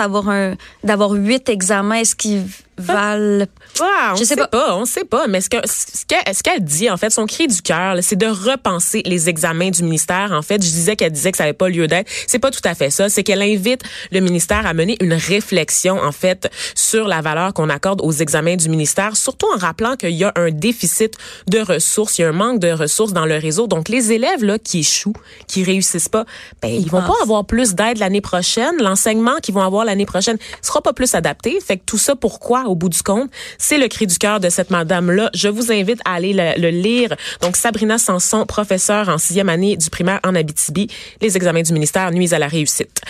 d'avoir 0.84 1.12
huit 1.12 1.50
examens. 1.50 1.96
Est-ce 1.96 2.16
qu'ils 2.16 2.44
Ah, 2.90 4.14
on 4.14 4.16
Je 4.16 4.24
sais 4.24 4.36
pas. 4.36 4.48
pas. 4.48 4.76
on 4.76 4.86
sait 4.86 5.04
pas. 5.04 5.28
Mais 5.28 5.42
ce 5.42 5.50
que 5.50 5.58
ce 5.66 6.44
qu'elle 6.44 6.64
dit 6.64 6.90
en 6.90 6.98
fait, 6.98 7.10
son 7.10 7.26
cri 7.26 7.48
du 7.48 7.62
cœur, 7.62 7.96
c'est 8.02 8.16
de 8.16 8.28
repenser 8.28 9.02
les 9.06 9.30
examens 9.30 9.70
du 9.70 9.84
ministère. 9.84 10.32
En 10.32 10.42
fait, 10.42 10.64
je 10.64 10.70
disais 10.70 10.96
qu'elle 10.96 11.12
disait 11.12 11.32
que 11.32 11.38
ça 11.38 11.44
n'avait 11.44 11.54
pas 11.54 11.70
lieu 11.70 11.88
d'être. 11.88 12.10
C'est 12.28 12.40
pas 12.40 12.52
tout 12.52 12.62
à 12.64 12.76
fait 12.76 12.90
ça. 12.90 13.10
C'est 13.10 13.24
qu'elle 13.24 13.42
invite 13.42 13.82
le 14.12 14.20
ministère 14.20 14.66
à 14.66 14.74
mener 14.74 14.98
une 15.02 15.14
réflexion 15.14 16.00
en 16.00 16.12
fait 16.12 16.50
sur 16.76 17.08
la 17.08 17.22
valeur 17.22 17.54
qu'on 17.54 17.70
accorde 17.70 18.02
aux 18.02 18.12
examens 18.12 18.56
du 18.56 18.70
ministère, 18.70 19.16
surtout 19.16 19.48
en 19.56 19.58
rappelant 19.58 19.96
qu'il 19.96 20.12
y 20.12 20.24
a 20.24 20.32
un 20.36 20.52
déficit 20.52 21.16
de 21.48 21.60
ressources, 21.60 22.18
il 22.20 22.22
y 22.22 22.26
a 22.26 22.30
un 22.30 22.34
manque 22.34 22.60
de 22.60 22.72
ressources 22.72 23.14
dans 23.14 23.26
le 23.26 23.38
réseau. 23.38 23.68
Donc 23.68 23.90
les 23.90 24.12
élèves 24.12 24.44
là 24.44 24.60
qui 24.60 24.80
échouent, 24.80 25.14
qui 25.48 25.64
réussissent 25.64 26.10
pas, 26.10 26.26
ben 26.62 26.70
ils, 26.70 26.90
vont 26.90 27.00
passent. 27.00 27.08
pas 27.08 27.24
avoir 27.24 27.46
plus 27.46 27.74
d'aide 27.76 27.98
l'année 27.98 28.22
prochaine. 28.22 28.76
L'enseignement 28.80 29.38
qu'ils 29.42 29.56
vont 29.56 29.62
avoir 29.62 29.86
l'année 29.86 30.06
prochaine 30.06 30.38
sera 30.62 30.82
pas 30.82 30.94
plus 30.94 31.16
adapté. 31.16 31.60
Fait 31.60 31.78
que 31.78 31.84
tout 31.86 31.98
ça, 31.98 32.16
pourquoi, 32.16 32.67
au 32.68 32.76
bout 32.76 32.90
du 32.90 33.02
compte? 33.02 33.30
C'est 33.58 33.78
le 33.78 33.88
cri 33.88 34.08
du 34.08 34.18
cœur 34.18 34.40
de 34.40 34.50
cette 34.50 34.70
madame-là. 34.70 35.30
Je 35.34 35.48
vous 35.48 35.72
invite 35.72 36.00
à 36.06 36.14
aller 36.14 36.34
le, 36.34 36.60
le 36.60 36.70
lire. 36.70 37.16
Donc, 37.42 37.56
Sabrina 37.56 37.98
Sanson, 37.98 38.46
professeure 38.46 39.10
en 39.10 39.18
sixième 39.18 39.50
année 39.50 39.78
du 39.78 39.90
primaire 39.90 40.20
en 40.24 40.36
Abitibi. 40.36 40.88
Les 41.22 41.36
examens 41.36 41.62
du 41.62 41.74
ministère 41.74 42.12
nuisent 42.12 42.34
à 42.34 42.40
la 42.40 42.48
réussite. 42.48 43.02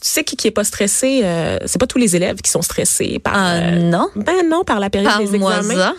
Tu 0.00 0.08
sais 0.08 0.24
qui 0.24 0.36
qui 0.36 0.48
est 0.48 0.52
pas 0.52 0.64
stressé? 0.64 1.20
Euh, 1.24 1.58
c'est 1.66 1.78
pas 1.78 1.86
tous 1.86 1.98
les 1.98 2.16
élèves 2.16 2.36
qui 2.36 2.50
sont 2.50 2.62
stressés 2.62 3.18
par... 3.18 3.34
Ah, 3.36 3.54
euh, 3.54 3.70
non? 3.76 4.08
Ben 4.14 4.48
non, 4.48 4.64
par 4.64 4.80
la 4.80 4.90
période 4.90 5.18
des 5.18 5.24
Parle-moi 5.24 5.56
examens. 5.56 5.94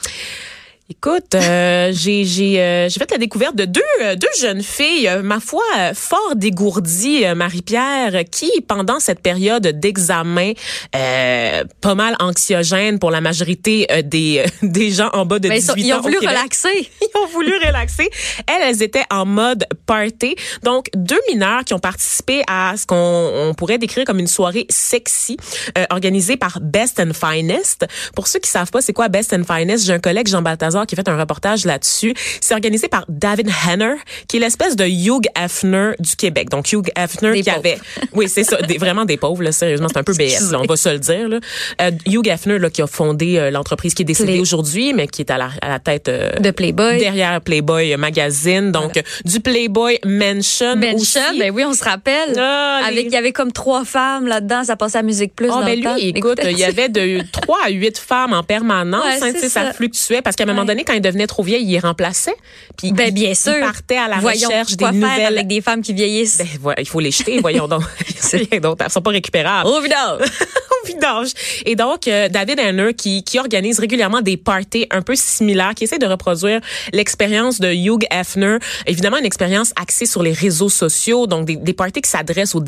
Écoute, 0.90 1.36
euh, 1.36 1.92
j'ai 1.94 2.24
j'ai 2.24 2.62
euh, 2.62 2.88
j'ai 2.88 2.98
fait 3.00 3.12
la 3.12 3.18
découverte 3.18 3.56
de 3.58 3.66
deux 3.66 3.82
euh, 4.04 4.16
deux 4.16 4.28
jeunes 4.40 4.64
filles, 4.64 5.10
euh, 5.10 5.22
ma 5.22 5.42
foi 5.42 5.62
euh, 5.78 5.94
fort 5.94 6.34
dégourdies, 6.36 7.26
Marie-Pierre, 7.36 8.24
qui 8.32 8.50
pendant 8.66 9.02
cette 9.02 9.20
période 9.20 9.68
d'examen 9.68 10.54
euh, 10.96 11.64
pas 11.82 11.94
mal 11.94 12.16
anxiogène 12.20 13.00
pour 13.00 13.12
la 13.12 13.20
majorité 13.20 13.86
des 14.06 14.46
des 14.62 14.92
gens 14.92 15.10
en 15.12 15.26
bas 15.26 15.40
de 15.40 15.50
Mais 15.50 15.60
18 15.60 15.74
Ben, 15.76 15.82
ils, 15.82 15.84
sont- 15.84 15.88
ils 15.88 15.94
ans 15.94 15.98
ont 15.98 16.02
voulu 16.04 16.18
relaxer. 16.20 16.90
Ils 17.02 17.20
ont 17.22 17.28
voulu 17.28 17.54
relaxer. 17.66 18.10
Elles, 18.48 18.70
elles 18.70 18.84
étaient 18.84 19.04
en 19.12 19.26
mode 19.26 19.66
party. 19.86 20.36
Donc, 20.64 20.88
deux 20.96 21.20
mineurs 21.32 21.64
qui 21.66 21.74
ont 21.74 21.80
participé 21.80 22.44
à 22.48 22.76
ce 22.78 22.86
qu'on 22.86 22.96
on 22.96 23.54
pourrait 23.54 23.78
décrire 23.78 24.06
comme 24.06 24.20
une 24.20 24.28
soirée 24.28 24.66
sexy 24.70 25.36
euh, 25.78 25.86
organisée 25.90 26.38
par 26.38 26.60
Best 26.62 27.00
and 27.00 27.12
Finest. 27.14 27.86
Pour 28.16 28.28
ceux 28.28 28.40
qui 28.40 28.50
savent 28.50 28.70
pas 28.72 28.82
c'est 28.82 28.94
quoi 28.94 29.10
Best 29.10 29.34
and 29.34 29.44
Finest, 29.44 29.86
j'ai 29.86 29.94
un 29.94 30.00
collègue 30.00 30.28
Jean 30.28 30.42
Balthazar 30.42 30.77
qui 30.86 30.96
a 30.96 30.98
fait 30.98 31.10
un 31.10 31.18
reportage 31.18 31.66
là-dessus. 31.66 32.14
C'est 32.42 32.54
organisé 32.54 32.88
par 32.88 33.06
David 33.10 33.50
Henner, 33.68 33.96
qui 34.28 34.38
est 34.38 34.40
l'espèce 34.40 34.76
de 34.76 34.86
Hugh 34.86 35.26
Hefner 35.36 35.92
du 36.00 36.16
Québec. 36.16 36.50
Donc, 36.50 36.72
Hugh 36.72 36.90
Hefner 36.96 37.32
Des 37.34 37.42
qui 37.42 37.50
pauvres. 37.50 37.60
avait... 37.60 37.78
Oui, 38.14 38.30
c'est 38.30 38.44
ça. 38.44 38.58
Des, 38.62 38.78
vraiment 38.78 39.06
des 39.06 39.18
pauvres, 39.18 39.44
là, 39.44 39.52
sérieusement. 39.52 39.88
C'est 39.92 40.00
un 40.00 40.04
peu 40.04 40.14
BS, 40.14 40.52
là, 40.52 40.60
on 40.62 40.66
va 40.66 40.76
se 40.78 40.90
le 40.90 41.00
dire. 41.00 41.30
Là. 41.30 41.40
Euh, 41.82 41.92
Hugh 42.06 42.28
Hefner, 42.28 42.60
là, 42.60 42.70
qui 42.70 42.82
a 42.82 42.88
fondé 42.88 43.38
euh, 43.38 43.52
l'entreprise 43.52 43.94
qui 43.94 44.02
est 44.04 44.06
décédée 44.06 44.40
aujourd'hui, 44.40 44.94
mais 44.94 45.08
qui 45.08 45.22
est 45.22 45.32
à 45.32 45.38
la, 45.38 45.50
à 45.62 45.70
la 45.70 45.80
tête... 45.80 46.08
euh, 46.10 46.32
De 46.40 46.52
Playboy. 46.52 46.98
derrière 47.00 47.42
Playboy 47.42 47.96
Magazine, 47.98 48.72
donc 48.72 48.98
euh, 48.98 49.02
du 49.26 49.40
Playboy 49.40 50.00
Mansion, 50.06 50.76
Mansion, 50.76 50.96
aussi. 51.30 51.40
ben 51.40 51.52
oui, 51.54 51.64
on 51.66 51.74
se 51.74 51.84
rappelle. 51.84 52.34
Ah, 52.38 52.82
Avec, 52.88 53.06
il 53.06 53.12
y 53.12 53.16
avait 53.16 53.32
comme 53.32 53.52
trois 53.52 53.86
femmes 53.86 54.28
là-dedans, 54.28 54.64
ça 54.64 54.76
passait 54.76 54.98
à 54.98 55.04
Musique 55.04 55.36
Plus 55.36 55.48
Ah 55.52 55.60
dans 55.60 55.66
ben 55.66 55.70
le 55.72 55.76
lui, 55.76 55.84
temps. 55.84 55.96
écoute, 55.98 56.40
il 56.44 56.58
y 56.58 56.64
avait 56.64 56.90
de 56.90 57.20
3 57.32 57.58
à 57.66 57.70
8 57.70 57.98
femmes 57.98 58.34
en 58.34 58.44
permanence, 58.44 59.04
Ouais, 59.06 59.30
hein, 59.30 59.32
ça. 59.42 59.50
ça. 59.50 59.74
fluctuait 59.74 60.22
parce 60.22 60.36
qu'à 60.36 60.44
un 60.44 60.48
moment. 60.48 60.66
Donné 60.68 60.84
quand 60.84 60.94
il 60.94 61.02
devenait 61.02 61.26
trop 61.28 61.42
vieil, 61.44 61.64
il 61.64 61.72
les 61.72 61.80
remplaçait. 61.80 62.36
Puis 62.78 62.92
Ben 62.92 63.08
il- 63.08 63.14
bien 63.14 63.30
il 63.30 63.36
sûr. 63.36 63.60
partait 63.60 63.98
à 63.98 64.08
la 64.08 64.18
Voyons, 64.18 64.48
recherche 64.48 64.72
des 64.78 64.84
quoi 64.84 64.92
faire 64.92 65.00
nouvelles 65.02 65.26
avec 65.38 65.48
des 65.48 65.62
femmes 65.62 65.82
qui 65.82 65.94
vieillissent. 65.94 66.38
Ben, 66.38 66.48
voilà, 66.62 66.82
il 66.82 66.88
faut 66.88 67.00
les 67.00 67.12
jeter, 67.12 67.40
voyons 67.40 67.68
donc. 67.68 67.82
C'est 68.20 68.38
rien 68.52 68.60
d'autre, 68.60 68.84
elles 68.86 68.92
sont 68.92 69.02
pas 69.02 69.10
récupérables. 69.12 69.68
Au 69.70 69.82
vidange. 69.82 70.22
au 70.84 70.88
vidange. 70.88 71.30
Et 71.66 71.76
donc, 71.76 72.08
euh, 72.08 72.30
David 72.30 72.60
Hanner, 72.60 72.94
qui, 72.94 73.24
qui 73.24 73.40
organise 73.40 73.80
régulièrement 73.80 74.22
des 74.22 74.38
parties 74.38 74.86
un 74.92 75.02
peu 75.02 75.16
similaires, 75.16 75.74
qui 75.76 75.86
essaie 75.86 75.98
de 76.00 76.06
reproduire 76.06 76.60
l'expérience 76.94 77.60
de 77.60 77.72
Hugh 77.74 78.06
Hefner. 78.12 78.58
Évidemment, 78.86 79.18
une 79.18 79.26
expérience 79.26 79.72
axée 79.82 80.06
sur 80.06 80.22
les 80.24 80.34
réseaux 80.34 80.70
sociaux, 80.70 81.26
donc 81.28 81.46
des, 81.46 81.56
des 81.56 81.74
parties 81.74 82.02
qui 82.02 82.10
s'adressent 82.10 82.56
aux 82.56 82.62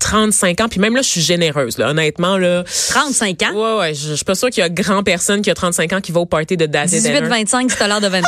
18-35 0.00 0.62
ans. 0.62 0.68
Puis 0.68 0.80
même 0.80 0.94
là, 0.96 1.02
je 1.02 1.08
suis 1.08 1.20
généreuse, 1.20 1.78
là, 1.78 1.90
honnêtement. 1.90 2.36
Là. 2.38 2.64
35 2.90 3.42
ans? 3.42 3.52
Ouais, 3.54 3.78
ouais, 3.80 3.94
je, 3.94 4.08
je 4.10 4.14
suis 4.14 4.24
pas 4.24 4.34
sûre 4.34 4.50
qu'il 4.50 4.60
y 4.60 4.64
a 4.64 4.68
grand 4.68 5.02
personne 5.02 5.42
qui 5.42 5.50
a 5.50 5.54
35 5.54 5.92
ans 5.94 6.00
qui 6.00 6.12
va 6.12 6.20
au 6.20 6.26
party 6.26 6.56
de 6.56 6.66
David. 6.66 6.88
18-25, 7.12 7.70
c'est 7.70 7.82
à 7.82 7.88
l'heure 7.88 8.00
de 8.00 8.08
22. 8.08 8.26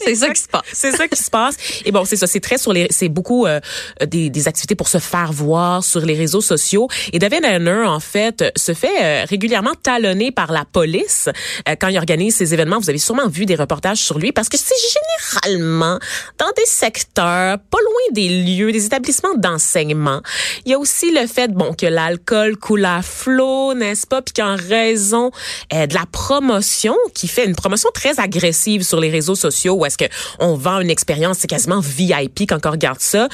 C'est 0.00 0.14
ça 0.14 0.30
qui 0.30 0.40
se 0.40 0.48
passe. 0.48 0.64
C'est 0.72 0.92
ça 0.92 1.08
qui 1.08 1.22
se 1.22 1.30
passe. 1.30 1.56
Et 1.84 1.92
bon, 1.92 2.04
c'est 2.04 2.16
ça, 2.16 2.26
c'est 2.26 2.40
très 2.40 2.58
sur 2.58 2.72
les, 2.72 2.86
c'est 2.90 3.08
beaucoup 3.08 3.46
euh, 3.46 3.60
des, 4.06 4.30
des 4.30 4.48
activités 4.48 4.74
pour 4.74 4.88
se 4.88 4.98
faire 4.98 5.32
voir 5.32 5.82
sur 5.84 6.00
les 6.00 6.14
réseaux 6.14 6.40
sociaux. 6.40 6.88
Et 7.12 7.18
David 7.18 7.44
Hanner, 7.44 7.84
en 7.86 8.00
fait, 8.00 8.44
se 8.56 8.74
fait 8.74 9.02
euh, 9.02 9.24
régulièrement 9.28 9.74
talonner 9.82 10.30
par 10.30 10.52
la 10.52 10.64
police 10.64 11.28
euh, 11.68 11.74
quand 11.78 11.88
il 11.88 11.98
organise 11.98 12.36
ces 12.36 12.54
événements. 12.54 12.78
Vous 12.78 12.90
avez 12.90 12.98
sûrement 12.98 13.28
vu 13.28 13.46
des 13.46 13.54
reportages 13.54 13.98
sur 13.98 14.18
lui 14.18 14.32
parce 14.32 14.48
que 14.48 14.56
c'est 14.56 14.74
généralement 14.74 15.98
dans 16.38 16.50
des 16.56 16.66
secteurs 16.66 17.58
pas 17.58 17.78
loin 17.78 18.12
des 18.12 18.28
lieux, 18.28 18.72
des 18.72 18.86
établissements 18.86 19.34
d'enseignement. 19.36 20.20
Il 20.64 20.72
y 20.72 20.74
a 20.74 20.78
aussi 20.78 21.12
le 21.12 21.26
fait, 21.26 21.52
bon, 21.52 21.74
que 21.74 21.86
l'alcool 21.86 22.56
coule 22.56 22.84
à 22.84 23.02
flot, 23.02 23.74
n'est-ce 23.74 24.06
pas, 24.06 24.22
puis 24.22 24.34
qu'en 24.34 24.56
raison 24.56 25.30
euh, 25.72 25.86
de 25.86 25.94
la 25.94 26.04
promotion, 26.10 26.96
qui 27.14 27.28
fait 27.28 27.44
une 27.44 27.54
promotion 27.54 27.90
très 27.92 28.20
agressive 28.20 28.82
sur 28.82 29.00
les 29.00 29.10
réseaux 29.10 29.34
sociaux, 29.34 29.74
où 29.86 29.88
est-ce 29.88 29.98
que 29.98 30.04
on 30.38 30.54
vend 30.54 30.80
une 30.80 30.90
expérience, 30.90 31.38
c'est 31.38 31.46
quasiment 31.48 31.80
VIP 31.80 32.48
quand 32.48 32.64
on 32.66 32.70
regarde 32.70 33.00
ça. 33.00 33.28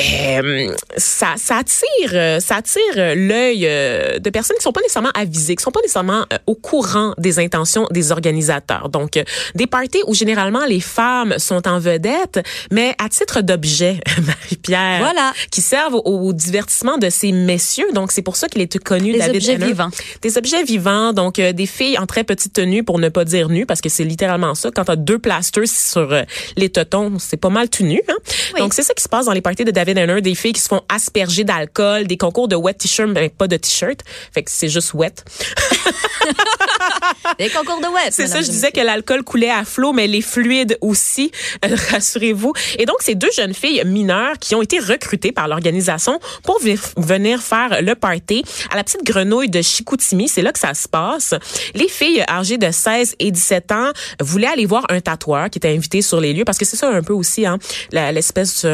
Euh, 0.00 0.74
ça, 0.96 1.34
ça 1.36 1.58
attire, 1.58 2.10
euh, 2.12 2.40
ça 2.40 2.56
attire 2.56 2.80
euh, 2.96 3.14
l'œil 3.14 3.60
de 4.20 4.30
personnes 4.30 4.56
qui 4.56 4.62
sont 4.62 4.72
pas 4.72 4.80
nécessairement 4.80 5.10
avisées, 5.14 5.56
qui 5.56 5.62
sont 5.62 5.70
pas 5.70 5.80
nécessairement 5.80 6.26
au 6.46 6.54
courant 6.54 7.14
des 7.18 7.38
intentions 7.38 7.86
des 7.90 8.12
organisateurs. 8.12 8.88
Donc, 8.88 9.22
des 9.54 9.66
parties 9.66 10.02
où 10.06 10.14
généralement 10.14 10.64
les 10.66 10.80
femmes 10.80 11.34
sont 11.38 11.66
en 11.68 11.78
vedette, 11.78 12.40
mais 12.70 12.94
à 12.98 13.08
titre 13.08 13.40
d'objet, 13.40 14.00
Marie-Pierre, 14.26 14.98
Voilà. 15.00 15.32
qui 15.50 15.60
servent 15.60 15.94
au, 15.94 16.00
au 16.28 16.32
divertissement 16.32 16.98
de 16.98 17.10
ces 17.10 17.32
messieurs. 17.32 17.86
Donc, 17.94 18.12
c'est 18.12 18.22
pour 18.22 18.36
ça 18.36 18.48
qu'il 18.48 18.60
est 18.62 18.78
connu, 18.78 19.12
Des 19.12 19.18
David 19.18 19.36
objets 19.36 19.56
vivants. 19.56 19.90
Des 20.22 20.38
objets 20.38 20.62
vivants, 20.64 21.12
donc 21.12 21.38
euh, 21.38 21.52
des 21.52 21.66
filles 21.66 21.98
en 21.98 22.06
très 22.06 22.24
petite 22.24 22.52
tenue, 22.52 22.82
pour 22.82 22.98
ne 22.98 23.08
pas 23.08 23.24
dire 23.24 23.48
nues, 23.48 23.66
parce 23.66 23.80
que 23.80 23.88
c'est 23.88 24.04
littéralement 24.04 24.54
ça. 24.54 24.70
Quand 24.74 24.84
t'as 24.84 24.96
deux 24.96 25.18
plasters 25.18 25.66
sur 25.84 26.12
euh, 26.12 26.22
les 26.56 26.68
totons, 26.68 27.18
c'est 27.18 27.36
pas 27.36 27.48
mal 27.48 27.68
tout 27.68 27.84
nu. 27.84 28.02
Hein? 28.08 28.14
Oui. 28.54 28.60
Donc, 28.60 28.74
c'est 28.74 28.82
ça 28.82 28.94
qui 28.94 29.02
se 29.02 29.08
passe 29.08 29.26
dans 29.26 29.32
les 29.32 29.40
parties 29.40 29.64
de 29.64 29.70
David 29.70 29.98
Hanner, 29.98 30.20
des 30.20 30.34
filles 30.34 30.52
qui 30.52 30.60
se 30.60 30.68
font 30.68 30.82
asperger 30.88 31.44
d'alcool, 31.44 32.06
des 32.06 32.16
concours 32.16 32.48
de 32.48 32.56
wet 32.56 32.74
t-shirt, 32.74 33.10
mais 33.10 33.28
pas 33.28 33.48
de 33.48 33.56
t-shirt. 33.56 34.00
Fait 34.32 34.42
que 34.42 34.50
c'est 34.50 34.68
juste 34.68 34.94
wet. 34.94 35.14
Des 37.38 37.48
concours 37.50 37.80
de 37.80 37.86
web. 37.86 38.10
C'est 38.10 38.26
ça, 38.26 38.42
je 38.42 38.50
disais 38.50 38.70
que 38.70 38.80
l'alcool 38.80 39.22
coulait 39.22 39.50
à 39.50 39.64
flot, 39.64 39.92
mais 39.92 40.06
les 40.06 40.22
fluides 40.22 40.78
aussi, 40.80 41.30
euh, 41.64 41.76
rassurez-vous. 41.90 42.52
Et 42.78 42.86
donc, 42.86 42.96
ces 43.00 43.14
deux 43.14 43.30
jeunes 43.36 43.54
filles 43.54 43.82
mineures 43.84 44.38
qui 44.38 44.54
ont 44.54 44.62
été 44.62 44.78
recrutées 44.78 45.32
par 45.32 45.48
l'organisation 45.48 46.18
pour 46.44 46.60
venir 46.96 47.42
faire 47.42 47.82
le 47.82 47.94
party 47.94 48.44
à 48.70 48.76
la 48.76 48.84
petite 48.84 49.04
grenouille 49.04 49.48
de 49.48 49.62
Chicoutimi, 49.62 50.28
c'est 50.28 50.42
là 50.42 50.52
que 50.52 50.58
ça 50.58 50.74
se 50.74 50.88
passe. 50.88 51.34
Les 51.74 51.88
filles 51.88 52.24
âgées 52.28 52.58
de 52.58 52.70
16 52.70 53.16
et 53.18 53.30
17 53.30 53.72
ans 53.72 53.90
voulaient 54.20 54.46
aller 54.46 54.66
voir 54.66 54.84
un 54.88 55.00
tatoueur 55.00 55.50
qui 55.50 55.58
était 55.58 55.73
invité 55.74 56.02
sur 56.02 56.20
les 56.20 56.32
lieux, 56.32 56.44
parce 56.44 56.58
que 56.58 56.64
c'est 56.64 56.76
ça 56.76 56.88
un 56.88 57.02
peu 57.02 57.12
aussi, 57.12 57.46
hein, 57.46 57.58
l'espèce... 57.92 58.66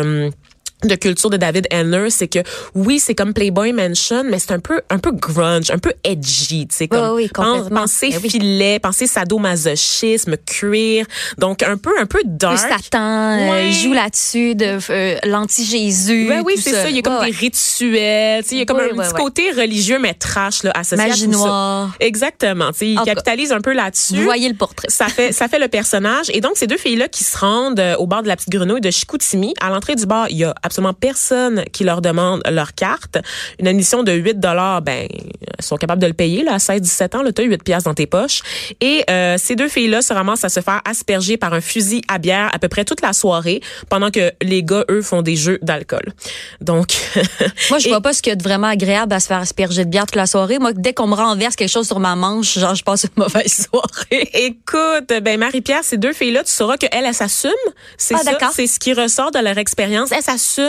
de 0.84 0.94
culture 0.94 1.30
de 1.30 1.36
David 1.36 1.66
Henner, 1.70 2.08
c'est 2.10 2.28
que 2.28 2.38
oui, 2.74 2.98
c'est 3.00 3.14
comme 3.14 3.34
Playboy 3.34 3.72
Mansion, 3.72 4.24
mais 4.24 4.38
c'est 4.38 4.52
un 4.52 4.60
peu 4.60 4.80
un 4.90 4.98
peu 4.98 5.12
grunge, 5.12 5.70
un 5.70 5.78
peu 5.78 5.92
edgy, 6.04 6.66
tu 6.68 6.74
sais 6.76 6.88
comme 6.88 7.14
oui, 7.14 7.28
pen- 7.28 7.44
complètement. 7.44 7.80
penser 7.82 8.14
oui. 8.22 8.30
filet, 8.30 8.78
penser 8.78 9.06
sadomasochisme, 9.06 10.36
cuir, 10.46 11.06
donc 11.38 11.62
un 11.62 11.76
peu 11.76 11.90
un 12.00 12.06
peu 12.06 12.20
dark. 12.24 12.58
Satan 12.58 13.38
euh, 13.38 13.50
Ouais. 13.50 13.72
joue 13.72 13.92
là-dessus 13.92 14.54
de 14.54 14.78
euh, 14.90 15.16
l'anti-Jésus. 15.24 16.28
Ouais, 16.28 16.40
oui, 16.44 16.54
c'est 16.56 16.72
ça. 16.72 16.88
Il 16.90 16.96
y 16.96 16.98
a 16.98 17.02
comme 17.02 17.18
Ouais, 17.18 17.30
des 17.30 17.36
rituels. 17.36 18.42
tu 18.42 18.48
sais, 18.50 18.54
Il 18.54 18.58
y 18.58 18.62
a 18.62 18.64
comme 18.64 18.78
Oui, 18.78 18.88
un 18.98 19.02
petit 19.02 19.14
côté 19.14 19.50
religieux, 19.50 19.98
mais 19.98 20.14
trash, 20.14 20.62
là, 20.62 20.70
associé 20.74 20.96
Magie 21.08 21.24
à 21.24 21.26
tout 21.26 21.32
ça. 21.32 21.38
noire. 21.38 21.96
Exactement. 22.00 22.70
tu 22.72 22.78
sais, 22.78 22.88
Il 22.90 22.98
En 22.98 23.04
capitalise 23.04 23.52
un 23.52 23.60
peu 23.60 23.72
là-dessus. 23.72 24.16
Vous 24.16 24.22
voyez 24.22 24.48
le 24.48 24.54
portrait. 24.54 24.88
Ça 24.90 25.06
fait, 25.08 25.32
ça 25.32 25.48
fait 25.48 25.58
le 25.58 25.68
personnage. 25.68 26.26
Et 26.32 26.40
donc, 26.40 26.52
ces 26.56 26.66
deux 26.66 26.76
filles-là 26.76 27.08
qui 27.08 27.24
se 27.24 27.36
rendent 27.36 27.80
euh, 27.80 27.96
au 27.96 28.06
bar 28.06 28.22
de 28.22 28.28
la 28.28 28.36
petite 28.36 28.50
grenouille 28.50 28.80
de 28.80 28.90
Chicoutimi, 28.90 29.54
à 29.60 29.70
l'entrée 29.70 29.94
du 29.96 30.06
bar, 30.06 30.28
il 30.30 30.38
y 30.38 30.44
a 30.44 30.54
absolument 30.70 30.94
personne 30.94 31.64
qui 31.72 31.82
leur 31.84 32.00
demande 32.00 32.40
leur 32.48 32.74
carte. 32.74 33.18
Une 33.58 33.66
admission 33.66 34.02
de 34.04 34.12
8 34.12 34.38
dollars, 34.38 34.82
ben, 34.82 35.08
elles 35.10 35.64
sont 35.64 35.76
capables 35.76 36.00
de 36.00 36.06
le 36.06 36.12
payer, 36.12 36.44
là, 36.44 36.54
à 36.54 36.58
16, 36.60 36.80
17 36.80 37.14
ans, 37.16 37.22
là, 37.22 37.32
t'as 37.32 37.42
8 37.42 37.62
piastres 37.64 37.88
dans 37.88 37.94
tes 37.94 38.06
poches. 38.06 38.42
Et, 38.80 39.02
euh, 39.10 39.36
ces 39.36 39.56
deux 39.56 39.68
filles-là 39.68 40.00
se 40.00 40.12
ramassent 40.12 40.44
à 40.44 40.48
se 40.48 40.60
faire 40.60 40.80
asperger 40.88 41.36
par 41.36 41.52
un 41.54 41.60
fusil 41.60 42.02
à 42.08 42.18
bière 42.18 42.50
à 42.54 42.58
peu 42.60 42.68
près 42.68 42.84
toute 42.84 43.02
la 43.02 43.12
soirée, 43.12 43.60
pendant 43.88 44.10
que 44.10 44.32
les 44.42 44.62
gars, 44.62 44.84
eux, 44.90 45.02
font 45.02 45.22
des 45.22 45.34
jeux 45.36 45.58
d'alcool. 45.62 46.12
Donc, 46.60 46.88
Moi, 47.70 47.78
je 47.80 47.86
Et- 47.86 47.90
vois 47.90 48.00
pas 48.00 48.12
ce 48.12 48.22
qu'il 48.22 48.30
y 48.30 48.32
a 48.32 48.36
de 48.36 48.42
vraiment 48.42 48.68
agréable 48.68 49.12
à 49.12 49.18
se 49.20 49.26
faire 49.26 49.38
asperger 49.38 49.84
de 49.84 49.90
bière 49.90 50.06
toute 50.06 50.14
la 50.16 50.26
soirée. 50.26 50.58
Moi, 50.60 50.72
dès 50.72 50.92
qu'on 50.94 51.08
me 51.08 51.14
renverse 51.16 51.56
quelque 51.56 51.68
chose 51.68 51.86
sur 51.88 51.98
ma 51.98 52.14
manche, 52.14 52.58
genre, 52.58 52.74
je 52.76 52.84
passe 52.84 53.04
une 53.04 53.10
mauvaise 53.22 53.66
soirée. 53.72 54.30
Écoute, 54.34 55.12
ben 55.22 55.38
Marie-Pierre, 55.40 55.82
ces 55.82 55.96
deux 55.96 56.12
filles-là, 56.12 56.44
tu 56.44 56.52
sauras 56.52 56.76
qu'elles, 56.76 56.90
elles 56.92 57.14
s'assument. 57.14 57.50
C'est 57.96 58.14
Ah, 58.14 58.22
ça, 58.22 58.50
c'est 58.54 58.66
ce 58.68 58.78
qui 58.78 58.92
ressort 58.92 59.30
de 59.32 59.38
leur 59.40 59.58
expérience. 59.58 60.12
Elles 60.12 60.22
s'assument, 60.22 60.59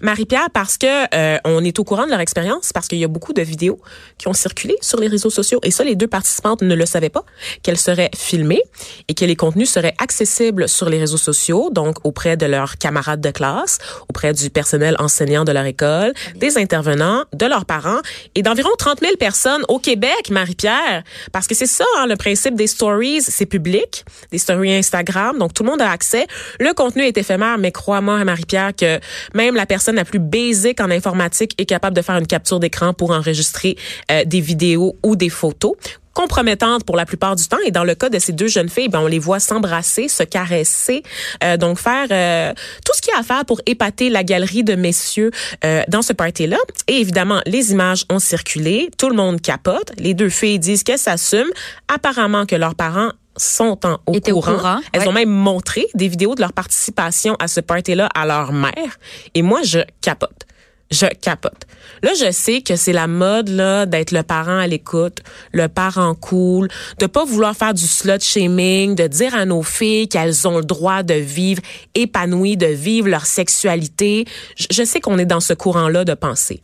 Marie-Pierre, 0.00 0.48
parce 0.52 0.78
que 0.78 0.86
euh, 1.14 1.38
on 1.44 1.64
est 1.64 1.78
au 1.78 1.84
courant 1.84 2.04
de 2.04 2.10
leur 2.10 2.20
expérience, 2.20 2.72
parce 2.72 2.88
qu'il 2.88 2.98
y 2.98 3.04
a 3.04 3.08
beaucoup 3.08 3.32
de 3.32 3.42
vidéos 3.42 3.80
qui 4.18 4.28
ont 4.28 4.32
circulé 4.32 4.76
sur 4.80 4.98
les 5.00 5.08
réseaux 5.08 5.30
sociaux. 5.30 5.60
Et 5.62 5.70
ça, 5.70 5.84
les 5.84 5.96
deux 5.96 6.06
participantes 6.06 6.62
ne 6.62 6.74
le 6.74 6.86
savaient 6.86 7.08
pas, 7.08 7.24
qu'elles 7.62 7.78
seraient 7.78 8.10
filmées 8.16 8.62
et 9.08 9.14
que 9.14 9.24
les 9.24 9.36
contenus 9.36 9.70
seraient 9.70 9.94
accessibles 9.98 10.68
sur 10.68 10.88
les 10.88 10.98
réseaux 10.98 11.16
sociaux, 11.16 11.70
donc 11.70 11.96
auprès 12.04 12.36
de 12.36 12.46
leurs 12.46 12.78
camarades 12.78 13.20
de 13.20 13.30
classe, 13.30 13.78
auprès 14.08 14.32
du 14.32 14.50
personnel 14.50 14.96
enseignant 14.98 15.44
de 15.44 15.52
leur 15.52 15.64
école, 15.64 16.12
des 16.36 16.58
intervenants, 16.58 17.24
de 17.32 17.46
leurs 17.46 17.64
parents 17.64 18.00
et 18.34 18.42
d'environ 18.42 18.70
30 18.78 19.00
000 19.00 19.16
personnes 19.16 19.62
au 19.68 19.78
Québec, 19.78 20.30
Marie-Pierre. 20.30 21.02
Parce 21.32 21.46
que 21.46 21.54
c'est 21.54 21.66
ça, 21.66 21.84
hein, 21.98 22.06
le 22.06 22.16
principe 22.16 22.54
des 22.54 22.66
stories, 22.66 23.22
c'est 23.22 23.46
public, 23.46 24.04
des 24.30 24.38
stories 24.38 24.74
Instagram, 24.74 25.38
donc 25.38 25.54
tout 25.54 25.62
le 25.62 25.70
monde 25.70 25.82
a 25.82 25.90
accès. 25.90 26.26
Le 26.58 26.72
contenu 26.74 27.02
est 27.02 27.16
éphémère, 27.16 27.58
mais 27.58 27.72
crois-moi, 27.72 28.24
Marie-Pierre, 28.24 28.72
que 28.76 29.00
même 29.34 29.54
la 29.54 29.66
personne 29.66 29.96
la 29.96 30.04
plus 30.04 30.18
basique 30.18 30.80
en 30.80 30.90
informatique 30.90 31.54
est 31.58 31.66
capable 31.66 31.96
de 31.96 32.02
faire 32.02 32.16
une 32.16 32.26
capture 32.26 32.60
d'écran 32.60 32.92
pour 32.92 33.10
enregistrer 33.10 33.76
euh, 34.10 34.24
des 34.24 34.40
vidéos 34.40 34.96
ou 35.02 35.16
des 35.16 35.28
photos. 35.28 35.74
Compromettantes 36.14 36.84
pour 36.84 36.96
la 36.96 37.06
plupart 37.06 37.36
du 37.36 37.46
temps. 37.46 37.58
Et 37.64 37.70
dans 37.70 37.84
le 37.84 37.94
cas 37.94 38.08
de 38.08 38.18
ces 38.18 38.32
deux 38.32 38.48
jeunes 38.48 38.68
filles, 38.68 38.88
ben, 38.88 39.00
on 39.00 39.06
les 39.06 39.18
voit 39.18 39.40
s'embrasser, 39.40 40.08
se 40.08 40.22
caresser, 40.22 41.02
euh, 41.44 41.56
donc 41.56 41.78
faire 41.78 42.06
euh, 42.10 42.52
tout 42.84 42.92
ce 42.94 43.00
qu'il 43.00 43.12
y 43.12 43.16
a 43.16 43.20
à 43.20 43.22
faire 43.22 43.44
pour 43.44 43.60
épater 43.66 44.10
la 44.10 44.24
galerie 44.24 44.64
de 44.64 44.74
messieurs 44.74 45.30
euh, 45.64 45.82
dans 45.88 46.02
ce 46.02 46.12
party-là. 46.12 46.58
Et 46.88 47.00
évidemment, 47.00 47.40
les 47.46 47.72
images 47.72 48.04
ont 48.10 48.18
circulé, 48.18 48.90
tout 48.98 49.08
le 49.08 49.16
monde 49.16 49.40
capote. 49.40 49.92
Les 49.98 50.14
deux 50.14 50.28
filles 50.28 50.58
disent 50.58 50.82
qu'elles 50.82 50.98
s'assument. 50.98 51.50
Apparemment 51.88 52.46
que 52.46 52.56
leurs 52.56 52.74
parents 52.74 53.10
sont 53.36 53.78
en, 53.86 53.98
au, 54.06 54.20
courant. 54.20 54.56
courant, 54.56 54.80
Elles 54.92 55.02
ouais. 55.02 55.08
ont 55.08 55.12
même 55.12 55.30
montré 55.30 55.86
des 55.94 56.08
vidéos 56.08 56.34
de 56.34 56.40
leur 56.40 56.52
participation 56.52 57.36
à 57.38 57.48
ce 57.48 57.60
party-là 57.60 58.08
à 58.14 58.26
leur 58.26 58.52
mère. 58.52 58.98
Et 59.34 59.42
moi, 59.42 59.60
je 59.62 59.78
capote. 60.00 60.46
Je 60.90 61.06
capote. 61.06 61.66
Là, 62.02 62.10
je 62.18 62.32
sais 62.32 62.62
que 62.62 62.74
c'est 62.74 62.92
la 62.92 63.06
mode 63.06 63.48
là 63.48 63.86
d'être 63.86 64.10
le 64.10 64.24
parent 64.24 64.58
à 64.58 64.66
l'écoute, 64.66 65.18
le 65.52 65.68
parent 65.68 66.16
cool, 66.16 66.68
de 66.98 67.06
pas 67.06 67.24
vouloir 67.24 67.54
faire 67.54 67.74
du 67.74 67.86
slut 67.86 68.20
shaming, 68.20 68.96
de 68.96 69.06
dire 69.06 69.34
à 69.36 69.44
nos 69.44 69.62
filles 69.62 70.08
qu'elles 70.08 70.48
ont 70.48 70.58
le 70.58 70.64
droit 70.64 71.04
de 71.04 71.14
vivre 71.14 71.62
épanouies, 71.94 72.56
de 72.56 72.66
vivre 72.66 73.08
leur 73.08 73.26
sexualité. 73.26 74.24
Je, 74.56 74.82
sais 74.82 75.00
qu'on 75.00 75.18
est 75.18 75.26
dans 75.26 75.40
ce 75.40 75.52
courant-là 75.52 76.04
de 76.04 76.14
pensée. 76.14 76.60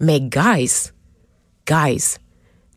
Mais 0.00 0.20
guys, 0.20 0.90
guys, 1.66 2.18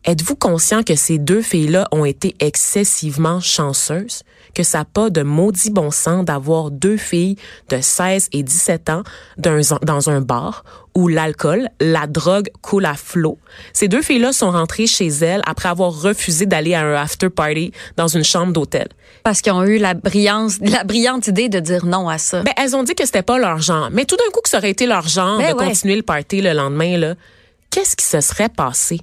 Êtes-vous 0.04 0.34
conscient 0.34 0.82
que 0.82 0.96
ces 0.96 1.18
deux 1.18 1.42
filles-là 1.42 1.86
ont 1.92 2.04
été 2.04 2.34
excessivement 2.40 3.38
chanceuses? 3.38 4.24
Que 4.54 4.62
ça 4.62 4.78
n'a 4.78 4.84
pas 4.84 5.10
de 5.10 5.22
maudit 5.22 5.70
bon 5.70 5.90
sens 5.90 6.24
d'avoir 6.24 6.70
deux 6.70 6.96
filles 6.96 7.36
de 7.70 7.80
16 7.80 8.28
et 8.32 8.42
17 8.42 8.90
ans 8.90 9.02
dans 9.38 10.10
un 10.10 10.20
bar 10.20 10.64
où 10.94 11.08
l'alcool, 11.08 11.68
la 11.80 12.06
drogue 12.06 12.50
coule 12.60 12.84
à 12.84 12.94
flot. 12.94 13.38
Ces 13.72 13.88
deux 13.88 14.02
filles-là 14.02 14.32
sont 14.32 14.50
rentrées 14.50 14.86
chez 14.86 15.08
elles 15.08 15.42
après 15.46 15.68
avoir 15.68 16.02
refusé 16.02 16.46
d'aller 16.46 16.74
à 16.74 16.82
un 16.82 16.94
after 16.94 17.30
party 17.30 17.72
dans 17.96 18.08
une 18.08 18.24
chambre 18.24 18.52
d'hôtel. 18.52 18.88
Parce 19.22 19.40
qu'ils 19.40 19.52
ont 19.52 19.62
eu 19.64 19.78
la 19.78 19.94
brillance, 19.94 20.58
la 20.60 20.84
brillante 20.84 21.28
idée 21.28 21.48
de 21.48 21.60
dire 21.60 21.86
non 21.86 22.08
à 22.08 22.18
ça. 22.18 22.42
Ben, 22.42 22.52
elles 22.56 22.76
ont 22.76 22.82
dit 22.82 22.94
que 22.94 23.06
c'était 23.06 23.22
pas 23.22 23.38
leur 23.38 23.58
genre. 23.58 23.88
Mais 23.92 24.04
tout 24.04 24.16
d'un 24.16 24.30
coup 24.32 24.40
que 24.42 24.48
ça 24.48 24.58
aurait 24.58 24.70
été 24.70 24.86
leur 24.86 25.08
genre 25.08 25.38
Ben 25.38 25.52
de 25.52 25.58
ouais. 25.58 25.68
continuer 25.68 25.96
le 25.96 26.02
party 26.02 26.40
le 26.40 26.52
lendemain, 26.52 26.96
là, 26.98 27.14
qu'est-ce 27.70 27.96
qui 27.96 28.04
se 28.04 28.20
serait 28.20 28.48
passé? 28.48 29.00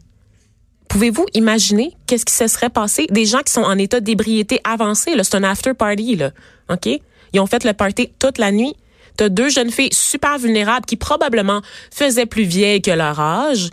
Pouvez-vous 0.90 1.26
imaginer 1.34 1.94
qu'est-ce 2.08 2.26
qui 2.26 2.34
se 2.34 2.48
serait 2.48 2.70
passé? 2.70 3.06
Des 3.10 3.26
gens 3.26 3.40
qui 3.40 3.54
sont 3.54 3.62
en 3.62 3.78
état 3.78 4.00
d'ébriété 4.00 4.60
avancé, 4.64 5.16
là, 5.16 5.24
c'est 5.24 5.36
un 5.36 5.44
after 5.44 5.74
party, 5.74 6.16
là. 6.18 6.32
OK? 6.70 6.88
Ils 7.34 7.40
ont 7.40 7.46
fait 7.48 7.64
le 7.64 7.74
party 7.74 8.10
toute 8.20 8.38
la 8.40 8.52
nuit. 8.52 8.76
T'as 9.16 9.30
deux 9.30 9.50
jeunes 9.50 9.72
filles 9.72 9.90
super 9.94 10.38
vulnérables 10.40 10.86
qui 10.86 10.96
probablement 10.96 11.62
faisaient 11.92 12.26
plus 12.26 12.44
vieilles 12.44 12.82
que 12.82 12.92
leur 12.92 13.20
âge. 13.20 13.70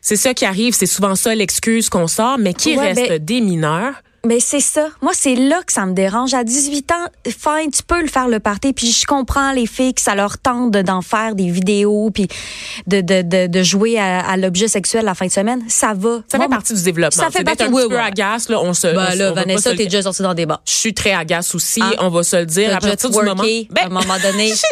C'est 0.00 0.16
ça 0.16 0.34
qui 0.34 0.44
arrive, 0.44 0.74
c'est 0.74 0.86
souvent 0.86 1.14
ça 1.14 1.34
l'excuse 1.34 1.88
qu'on 1.88 2.06
sort, 2.06 2.38
mais 2.38 2.54
qui 2.54 2.76
Ouais, 2.76 2.92
reste 2.92 3.08
ben- 3.08 3.24
des 3.24 3.40
mineurs. 3.40 3.94
Mais 4.26 4.40
c'est 4.40 4.60
ça. 4.60 4.88
Moi, 5.00 5.12
c'est 5.14 5.36
là 5.36 5.60
que 5.64 5.72
ça 5.72 5.86
me 5.86 5.92
dérange. 5.92 6.34
À 6.34 6.42
18 6.42 6.90
ans, 6.90 6.94
fine, 7.26 7.70
tu 7.72 7.82
peux 7.84 8.00
le 8.02 8.08
faire 8.08 8.26
le 8.28 8.40
party. 8.40 8.72
Puis 8.72 8.90
je 8.90 9.06
comprends 9.06 9.52
les 9.52 9.66
filles 9.66 9.94
que 9.94 10.00
ça 10.00 10.14
leur 10.16 10.38
tente 10.38 10.72
de- 10.72 10.82
d'en 10.82 11.02
faire 11.02 11.34
des 11.36 11.50
vidéos, 11.50 12.10
puis 12.12 12.26
de, 12.88 13.00
de, 13.00 13.22
de, 13.22 13.46
de 13.46 13.62
jouer 13.62 13.98
à, 13.98 14.20
à 14.28 14.36
l'objet 14.36 14.66
sexuel 14.66 15.04
la 15.04 15.14
fin 15.14 15.26
de 15.26 15.30
semaine. 15.32 15.62
Ça 15.68 15.94
va. 15.94 16.22
Ça 16.28 16.36
Moi, 16.36 16.46
fait 16.46 16.50
partie 16.50 16.74
du 16.74 16.82
développement. 16.82 17.22
Ça 17.24 17.30
fait 17.30 17.44
partie- 17.44 17.62
un 17.62 17.68
oui, 17.72 17.82
petit 17.82 17.88
peu 17.90 17.94
oui. 17.94 18.00
agace, 18.02 18.48
là, 18.48 18.60
on 18.60 18.74
se, 18.74 18.88
on 18.88 18.94
Ben 18.94 19.10
se- 19.12 19.18
là, 19.18 19.30
on 19.30 19.34
Vanessa, 19.34 19.70
t'es 19.70 19.84
déjà 19.84 20.02
sortie 20.02 20.22
dans 20.22 20.34
des 20.34 20.46
bars. 20.46 20.62
Je 20.66 20.72
suis 20.72 20.94
très 20.94 21.12
agace 21.12 21.54
aussi, 21.54 21.80
Hein? 21.80 21.92
on 22.00 22.08
va 22.08 22.22
se 22.24 22.36
le 22.36 22.46
dire. 22.46 22.74
À 22.74 22.80
partir 22.80 23.10
du 23.10 23.16
moment, 23.16 23.34
Ben, 23.70 23.82
à 23.82 23.86
un 23.86 23.88
moment 23.88 24.18
donné. 24.22 24.52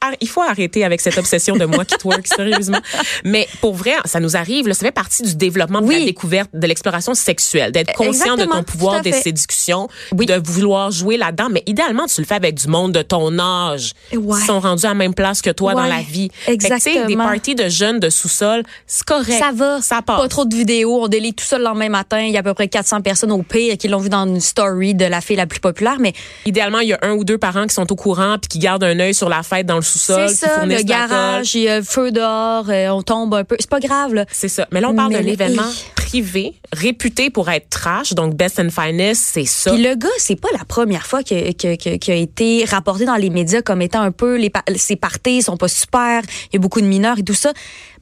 Ah, 0.00 0.12
il 0.20 0.28
faut 0.28 0.42
arrêter 0.42 0.84
avec 0.84 1.00
cette 1.00 1.16
obsession 1.18 1.56
de 1.56 1.64
moi 1.64 1.84
qui 1.84 1.96
twerk, 1.96 2.26
sérieusement. 2.26 2.78
Mais 3.24 3.48
pour 3.60 3.74
vrai, 3.74 3.94
ça 4.04 4.20
nous 4.20 4.36
arrive, 4.36 4.68
là, 4.68 4.74
ça 4.74 4.84
fait 4.84 4.92
partie 4.92 5.22
du 5.22 5.34
développement 5.36 5.80
de 5.80 5.90
la 5.90 5.98
Oui. 5.98 6.04
découverte, 6.04 6.50
de 6.52 6.66
l'exploration 6.66 7.14
sexuelle, 7.14 7.72
d'être 7.72 7.92
conscient 7.94 8.36
de 8.36 8.42
Exactement, 8.42 8.56
ton 8.58 8.62
pouvoir 8.64 8.95
des 9.00 9.12
séductions, 9.12 9.88
Oui. 10.12 10.26
de 10.26 10.34
vouloir 10.44 10.90
jouer 10.90 11.16
là-dedans. 11.16 11.48
Mais 11.50 11.62
idéalement, 11.66 12.06
tu 12.06 12.20
le 12.20 12.26
fais 12.26 12.34
avec 12.34 12.54
du 12.54 12.68
monde 12.68 12.92
de 12.92 13.02
ton 13.02 13.38
âge, 13.38 13.92
Ouais. 14.14 14.38
qui 14.40 14.46
sont 14.46 14.60
rendus 14.60 14.84
à 14.86 14.88
la 14.88 14.94
même 14.94 15.14
place 15.14 15.42
que 15.42 15.50
toi 15.50 15.74
dans 15.74 15.84
la 15.84 16.00
vie. 16.02 16.28
Que, 16.28 16.34
sais, 16.44 16.56
des 16.56 16.64
exactement. 16.66 17.24
parties 17.24 17.54
de 17.54 17.68
jeunes 17.68 18.00
de 18.00 18.10
sous-sol, 18.10 18.62
c'est 18.86 19.04
correct. 19.04 19.38
Ça 19.38 19.50
va. 19.54 19.80
Ça 19.82 20.02
passe. 20.02 20.20
Pas 20.20 20.28
trop 20.28 20.44
de 20.44 20.54
vidéos. 20.54 21.02
On 21.02 21.08
délite 21.08 21.36
tout 21.36 21.44
ça 21.44 21.58
le 21.58 21.64
lendemain 21.64 21.88
matin. 21.88 22.20
Il 22.20 22.32
y 22.32 22.36
a 22.36 22.40
à 22.40 22.42
peu 22.42 22.54
près 22.54 22.68
400 22.68 23.00
personnes 23.02 23.32
au 23.32 23.42
pire 23.42 23.76
qui 23.76 23.88
l'ont 23.88 23.98
vu 23.98 24.08
dans 24.08 24.26
une 24.26 24.40
story 24.40 24.94
de 24.94 25.04
la 25.04 25.20
fille 25.20 25.36
la 25.36 25.46
plus 25.46 25.60
populaire. 25.60 25.96
Mais 26.00 26.12
Idéalement, 26.46 26.80
il 26.80 26.88
y 26.88 26.92
a 26.92 26.98
un 27.02 27.12
ou 27.12 27.24
deux 27.24 27.38
parents 27.38 27.66
qui 27.66 27.74
sont 27.74 27.90
au 27.92 27.96
courant 27.96 28.36
puis 28.40 28.48
qui 28.48 28.58
gardent 28.58 28.84
un 28.84 28.98
œil 29.00 29.14
sur 29.14 29.28
la 29.28 29.42
fête 29.42 29.66
dans 29.66 29.76
le 29.76 29.82
sous-sol, 29.82 30.28
c'est 30.28 30.46
ça, 30.46 30.64
le 30.64 30.82
garage, 30.82 31.54
il 31.54 31.62
y 31.62 31.68
a 31.68 31.78
le 31.78 31.84
feu 31.84 32.10
dehors, 32.12 32.66
euh, 32.68 32.88
on 32.88 33.02
tombe 33.02 33.34
un 33.34 33.44
peu. 33.44 33.56
C'est 33.58 33.70
pas 33.70 33.80
grave. 33.80 34.24
C'est 34.30 34.48
ça. 34.48 34.66
Mais 34.72 34.80
là, 34.80 34.88
on 34.90 34.94
parle 34.94 35.12
d'un 35.12 35.26
événement 35.26 35.62
privé, 35.96 36.54
réputé 36.72 37.30
pour 37.30 37.48
être 37.50 37.68
trash, 37.68 38.12
donc 38.14 38.34
best 38.34 38.58
and 38.60 38.70
finest, 38.86 39.22
c'est 39.34 39.44
ça. 39.44 39.72
Puis 39.72 39.82
le 39.82 39.94
gars, 39.94 40.08
c'est 40.18 40.40
pas 40.40 40.48
la 40.56 40.64
première 40.64 41.06
fois 41.06 41.22
que, 41.22 41.52
que, 41.52 41.76
que- 41.76 41.96
qui 41.96 42.10
a 42.10 42.14
été 42.14 42.64
rapporté 42.64 43.04
dans 43.04 43.16
les 43.16 43.30
médias 43.30 43.62
comme 43.62 43.82
étant 43.82 44.00
un 44.02 44.12
peu 44.12 44.36
les 44.36 44.50
ses 44.76 44.96
parties 44.96 45.42
sont 45.42 45.56
pas 45.56 45.68
super, 45.68 46.22
il 46.52 46.54
y 46.54 46.56
a 46.56 46.60
beaucoup 46.60 46.80
de 46.80 46.86
mineurs 46.86 47.18
et 47.18 47.22
tout 47.22 47.34
ça. 47.34 47.52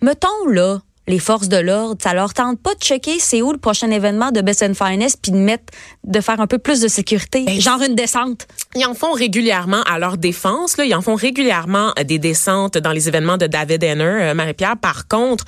Mettons 0.03 0.47
là 0.50 0.81
les 1.07 1.19
forces 1.19 1.49
de 1.50 1.59
l'ordre, 1.59 2.00
ça 2.03 2.14
leur 2.14 2.33
tente 2.33 2.59
pas 2.62 2.73
de 2.75 2.81
checker 2.81 3.19
c'est 3.19 3.43
où 3.43 3.53
le 3.53 3.59
prochain 3.59 3.91
événement 3.91 4.31
de 4.31 4.41
Best 4.41 4.62
and 4.62 4.73
Finest 4.73 5.19
puis 5.21 5.33
de 5.33 5.37
mettre 5.37 5.64
de 6.05 6.19
faire 6.23 6.41
un 6.41 6.47
peu 6.47 6.57
plus 6.57 6.81
de 6.81 6.88
sécurité, 6.88 7.45
Ben, 7.45 7.61
genre 7.61 7.83
une 7.83 7.95
descente. 7.95 8.47
Ils 8.75 8.87
en 8.87 8.95
font 8.95 9.12
régulièrement 9.12 9.83
à 9.83 9.99
leur 9.99 10.17
défense. 10.17 10.79
Là. 10.79 10.87
Ils 10.87 10.95
en 10.95 11.03
font 11.03 11.14
régulièrement 11.14 11.93
euh, 11.99 12.05
des 12.05 12.19
descentes 12.19 12.79
dans 12.79 12.93
les 12.93 13.07
événements 13.07 13.37
de 13.37 13.47
David 13.47 13.85
Henner, 13.85 14.03
euh, 14.05 14.35
Marie-Pierre. 14.35 14.79
Par 14.79 15.07
contre, 15.07 15.45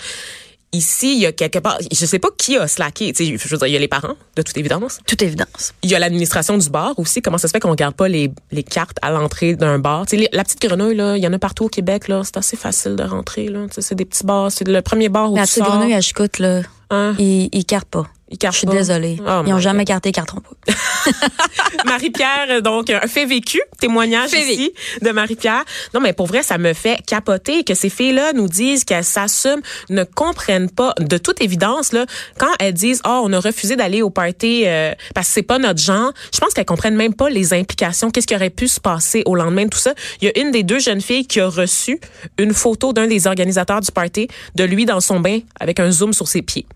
ici, 0.77 1.15
il 1.17 1.21
y 1.21 1.27
a 1.27 1.33
quelque 1.33 1.59
part, 1.59 1.79
je 1.91 2.07
sais 2.07 2.19
pas 2.19 2.29
qui 2.37 2.57
a 2.57 2.69
slacké. 2.69 3.13
Tu 3.13 3.25
sais, 3.27 3.37
je 3.37 3.49
veux 3.49 3.57
dire, 3.59 3.67
il 3.67 3.73
y 3.73 3.77
a 3.77 3.79
les 3.79 3.89
parents, 3.89 4.15
de 4.37 4.43
toute 4.43 4.57
évidence. 4.57 4.99
Toute 5.07 5.23
évidence. 5.23 5.73
Il 5.83 5.91
y 5.91 5.95
a 5.95 5.99
l'administration 5.99 6.57
du 6.59 6.69
bar 6.71 6.99
aussi. 6.99 7.23
Comment 7.23 7.39
ça 7.39 7.49
se 7.49 7.53
fait 7.53 7.61
qu'on 7.61 7.71
regarde 7.71 7.95
pas 7.95 8.09
les, 8.09 8.31
les 8.53 8.63
cartes 8.63 8.99
à 9.03 9.11
l'entrée 9.11 9.55
d'un 9.57 9.79
bar? 9.79 10.07
Tu 10.07 10.19
sais, 10.19 10.29
la 10.33 10.45
petite 10.45 10.61
grenouille, 10.63 10.95
là, 10.97 11.17
il 11.17 11.23
y 11.23 11.27
en 11.27 11.33
a 11.33 11.39
partout 11.39 11.65
au 11.65 11.69
Québec. 11.69 12.09
là. 12.09 12.23
C'est 12.25 12.37
assez 12.37 12.57
facile 12.57 12.97
de 12.97 13.03
rentrer. 13.03 13.49
Là. 13.49 13.67
Tu 13.69 13.75
sais, 13.75 13.83
C'est 13.83 13.95
des 13.95 14.05
petits 14.05 14.25
bars. 14.25 14.51
C'est 14.53 14.67
le 14.69 14.83
premier 14.83 15.09
bar 15.09 15.33
où 15.33 15.37
La 15.37 15.43
tu 15.47 15.53
petite 15.55 15.65
sors. 15.65 15.77
grenouille 15.77 15.95
à 15.95 16.01
Chicoute, 16.01 16.39
là, 16.39 16.63
Hein? 16.91 17.15
ils, 17.19 17.49
ils 17.53 17.65
cartent 17.65 17.89
pas. 17.89 18.07
Je 18.29 18.51
suis 18.51 18.67
désolée. 18.67 19.19
Oh 19.21 19.43
ils 19.47 19.53
ont 19.53 19.57
my 19.57 19.63
jamais 19.63 19.85
carté, 19.85 20.11
pas. 20.11 20.25
Marie-Pierre, 21.87 22.61
donc, 22.61 22.91
un 22.91 23.07
fait 23.07 23.25
vécu, 23.25 23.61
témoignage 23.79 24.31
Fait 24.31 24.53
ici 24.53 24.73
de 25.01 25.11
Marie-Pierre. 25.11 25.65
Non, 25.95 26.01
mais 26.01 26.13
pour 26.13 26.27
vrai, 26.27 26.43
ça 26.43 26.59
me 26.59 26.73
fait 26.73 26.99
capoter 27.07 27.63
que 27.63 27.75
ces 27.75 27.89
filles-là 27.89 28.33
nous 28.33 28.49
disent 28.49 28.83
qu'elles 28.83 29.05
s'assument, 29.05 29.63
ne 29.91 30.03
comprennent 30.03 30.71
pas, 30.71 30.93
de 30.99 31.19
toute 31.19 31.41
évidence, 31.41 31.93
là, 31.93 32.05
quand 32.37 32.53
elles 32.59 32.75
disent, 32.75 33.01
oh, 33.07 33.23
on 33.23 33.33
a 33.33 33.39
refusé 33.39 33.77
d'aller 33.77 34.03
au 34.03 34.11
party 34.11 34.65
euh, 34.67 34.93
parce 35.15 35.29
que 35.29 35.35
c'est 35.35 35.43
pas 35.43 35.59
notre 35.59 35.81
genre, 35.81 36.13
je 36.35 36.41
pense 36.41 36.53
qu'elles 36.53 36.65
comprennent 36.65 36.97
même 36.97 37.15
pas 37.15 37.31
les 37.31 37.55
implications, 37.55 38.11
qu'est-ce 38.11 38.27
qui 38.27 38.35
aurait 38.35 38.51
pu 38.51 38.67
se 38.67 38.81
passer 38.81 39.23
au 39.27 39.37
lendemain 39.37 39.67
de 39.67 39.71
tout 39.71 39.79
ça. 39.79 39.95
Il 40.21 40.27
y 40.27 40.29
a 40.29 40.39
une 40.41 40.51
des 40.51 40.65
deux 40.65 40.81
jeunes 40.81 41.01
filles 41.01 41.27
qui 41.27 41.39
a 41.39 41.49
reçu 41.49 42.01
une 42.39 42.53
photo 42.53 42.93
d'un 42.93 43.07
des 43.07 43.29
organisateurs 43.29 43.81
du 43.81 43.93
party 43.93 44.27
de 44.57 44.65
lui 44.65 44.85
dans 44.85 45.01
son 45.01 45.21
bain 45.21 45.39
avec 45.61 45.79
un 45.79 45.93
zoom 45.93 46.13
sur 46.13 46.27
ses 46.27 46.43
pieds. 46.43 46.67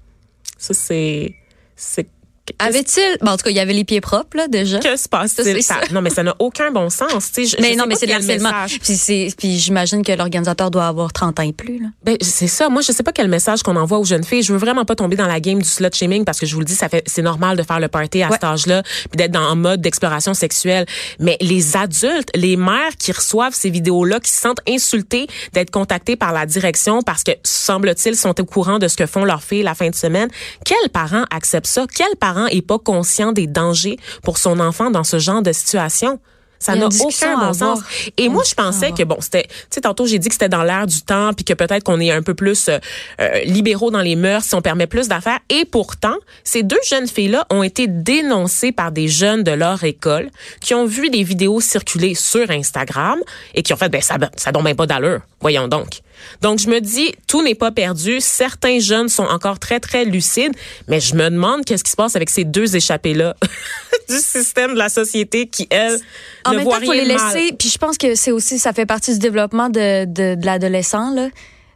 Ça, 0.59 0.75
c'est... 0.75 1.40
c'est 1.81 2.11
Avait-il, 2.59 3.19
bon, 3.21 3.33
en 3.33 3.37
tout 3.37 3.45
cas, 3.45 3.51
il 3.51 3.57
y 3.57 3.61
avait 3.61 3.73
les 3.73 3.85
pieds 3.85 4.01
propres, 4.01 4.37
là, 4.37 4.49
déjà. 4.49 4.79
que 4.79 4.97
se 4.97 5.09
passe-t-il? 5.09 5.61
Non, 5.93 6.01
mais 6.03 6.11
ça 6.11 6.23
n'a 6.23 6.35
aucun 6.39 6.71
bon 6.71 6.91
sens. 6.91 7.33
tu 7.33 7.47
sais. 7.47 7.57
Mais 7.61 7.77
non, 7.77 7.85
mais 7.87 7.95
c'est 7.97 8.07
l'harcèlement. 8.07 8.51
Puis, 8.67 8.97
c'est- 8.97 9.29
puis 9.37 9.59
j'imagine 9.59 10.03
que 10.05 10.13
l'organisateur 10.13 10.71
doit 10.71 10.87
avoir 10.87 11.13
30 11.13 11.39
ans 11.41 11.43
et 11.43 11.53
plus. 11.53 11.79
Là. 11.81 11.89
Ben, 12.05 12.17
c'est 12.21 12.47
ça. 12.47 12.69
Moi, 12.69 12.83
je 12.83 12.93
sais 12.93 13.03
pas 13.03 13.13
quel 13.13 13.29
message 13.29 13.63
qu'on 13.63 13.77
envoie 13.77 13.99
aux 13.99 14.05
jeunes 14.05 14.25
filles. 14.25 14.43
Je 14.43 14.53
veux 14.53 14.59
vraiment 14.59 14.85
pas 14.85 14.95
tomber 14.95 15.17
dans 15.17 15.27
la 15.27 15.41
game 15.41 15.59
du 15.61 15.69
slut 15.69 15.89
shaming 15.95 16.25
parce 16.25 16.39
que 16.41 16.47
je 16.47 16.55
vous 16.55 16.61
le 16.61 16.67
dis, 16.67 16.75
ça 16.75 16.89
fait, 16.89 17.03
c'est 17.07 17.23
normal 17.23 17.57
de 17.57 17.63
faire 17.63 17.81
le 17.81 17.89
party 17.89 18.23
à 18.23 18.27
Ouais. 18.29 18.33
cet 18.35 18.45
âge-là 18.45 18.83
puis 18.83 19.17
d'être 19.17 19.33
dans 19.33 19.41
un 19.41 19.55
mode 19.55 19.81
d'exploration 19.81 20.35
sexuelle. 20.35 20.87
Mais 21.19 21.37
les 21.41 21.77
adultes, 21.77 22.31
les 22.35 22.57
mères 22.57 22.97
qui 22.99 23.13
reçoivent 23.13 23.55
ces 23.55 23.71
vidéos-là, 23.71 24.21
qui 24.21 24.31
se 24.31 24.41
sentent 24.41 24.61
insultées 24.69 25.27
d'être 25.53 25.71
contactées 25.71 26.17
par 26.17 26.33
la 26.33 26.47
direction 26.47 27.03
parce 27.03 27.23
que, 27.23 27.33
semble-t-il, 27.45 28.17
sont 28.17 28.39
au 28.41 28.45
courant 28.45 28.79
de 28.79 28.89
ce 28.89 28.97
que 28.97 29.07
font 29.07 29.25
leurs 29.25 29.43
filles 29.43 29.63
la 29.63 29.75
fin 29.75 29.89
de 29.91 29.95
semaine. 29.95 30.29
Quel 30.65 30.89
parent 30.93 31.25
accepte 31.31 31.67
ça? 31.67 31.87
Quel 31.95 32.17
parent 32.41 32.57
est 32.57 32.63
pas 32.63 32.79
conscient 32.79 33.33
des 33.33 33.47
dangers 33.47 33.97
pour 34.23 34.39
son 34.39 34.61
enfant 34.61 34.91
dans 34.91 35.05
ce 35.05 35.19
genre 35.19 35.43
de 35.43 35.53
situation? 35.53 36.19
Ça 36.63 36.77
n'a 36.77 36.89
aucun 36.89 37.39
bon 37.39 37.55
sens. 37.55 37.81
Et 38.19 38.29
moi, 38.29 38.43
je 38.47 38.55
pensais 38.55 38.93
que 38.93 39.03
bon, 39.03 39.17
c'était, 39.21 39.45
tu 39.45 39.55
sais, 39.71 39.81
tantôt 39.81 40.05
j'ai 40.05 40.19
dit 40.19 40.29
que 40.29 40.35
c'était 40.35 40.51
dans 40.51 40.63
l'air 40.63 40.87
du 40.87 41.01
temps, 41.01 41.33
puis 41.33 41.43
que 41.43 41.55
peut-être 41.55 41.83
qu'on 41.83 41.99
est 42.01 42.11
un 42.11 42.21
peu 42.21 42.35
plus 42.35 42.69
euh, 42.69 42.79
euh, 43.19 43.41
libéraux 43.45 43.91
dans 43.91 44.03
les 44.03 44.15
mœurs, 44.15 44.45
si 44.45 44.55
on 44.55 44.61
permet 44.61 44.87
plus 44.87 45.09
d'affaires. 45.09 45.39
Et 45.49 45.65
pourtant, 45.65 46.17
ces 46.45 46.63
deux 46.63 46.79
jeunes 46.87 47.09
filles-là 47.09 47.47
ont 47.49 47.63
été 47.63 47.87
dénoncées 47.87 48.73
par 48.73 48.93
des 48.93 49.09
jeunes 49.09 49.43
de 49.43 49.53
leur 49.53 49.83
école 49.85 50.29
qui 50.61 50.75
ont 50.75 50.85
vu 50.85 51.09
des 51.09 51.23
vidéos 51.23 51.63
circuler 51.63 52.15
sur 52.15 52.51
Instagram 52.51 53.19
et 53.55 53.63
qui 53.63 53.73
ont 53.73 53.79
fait, 53.79 53.89
ben 53.89 54.03
ça, 54.03 54.19
ça 54.37 54.53
donne 54.53 54.65
même 54.65 54.77
pas 54.77 54.87
d'allure. 54.87 55.21
Voyons 55.41 55.67
donc. 55.67 56.03
Donc 56.43 56.59
je 56.59 56.69
me 56.69 56.81
dis, 56.81 57.13
tout 57.27 57.43
n'est 57.43 57.55
pas 57.55 57.71
perdu. 57.71 58.21
Certains 58.21 58.79
jeunes 58.79 59.09
sont 59.09 59.25
encore 59.25 59.59
très 59.59 59.81
très 59.81 60.05
lucides, 60.05 60.53
mais 60.89 61.01
je 61.01 61.15
me 61.15 61.29
demande 61.31 61.65
qu'est-ce 61.65 61.85
qui 61.85 61.91
se 61.91 61.97
passe 61.97 62.17
avec 62.17 62.31
ces 62.31 62.45
deux 62.45 62.77
échappés-là 62.77 63.37
du 64.09 64.17
système 64.19 64.75
de 64.75 64.79
la 64.79 64.89
société 64.89 65.47
qui 65.47 65.67
elles 65.71 65.99
En 66.45 66.53
ne 66.53 66.57
même 66.57 66.65
voient 66.65 66.79
temps, 66.81 66.87
faut 66.87 66.91
rien 66.93 67.05
les 67.05 67.13
de 67.15 67.19
mal. 67.19 67.35
laisser. 67.35 67.53
Puis 67.59 67.69
je 67.69 67.79
pense 67.79 67.97
que 67.99 68.15
c'est 68.15 68.33
aussi, 68.33 68.59
ça 68.59 68.73
fait 68.73 68.87
partie 68.87 69.13
du 69.13 69.19
développement 69.19 69.69
de, 69.69 70.05
de, 70.05 70.35
de 70.35 70.47
l'adolescent. 70.47 71.15
Là. 71.15 71.29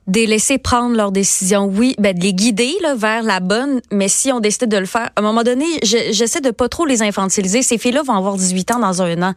de 0.07 0.21
les 0.21 0.27
laisser 0.27 0.59
prendre 0.59 0.95
leurs 0.97 1.13
décisions. 1.13 1.65
Oui, 1.65 1.95
ben, 1.99 2.15
de 2.17 2.21
les 2.23 2.35
guider 2.35 2.75
là, 2.83 2.95
vers 2.95 3.23
la 3.23 3.41
bonne, 3.41 3.81
mais 3.91 4.09
si 4.09 4.31
on 4.33 4.41
décide 4.41 4.69
de 4.69 4.77
le 4.77 4.85
faire, 4.87 5.11
à 5.17 5.21
un 5.21 5.23
moment 5.23 5.43
donné, 5.43 5.65
j'essaie 5.83 6.41
de 6.43 6.51
pas 6.51 6.69
trop 6.69 6.85
les 6.85 7.03
infantiliser. 7.03 7.63
Ces 7.63 7.79
filles-là 7.79 8.03
vont 8.03 8.15
avoir 8.15 8.37
18 8.37 8.73
ans 8.73 8.79
dans 8.81 9.01
un 9.01 9.23
an. 9.23 9.35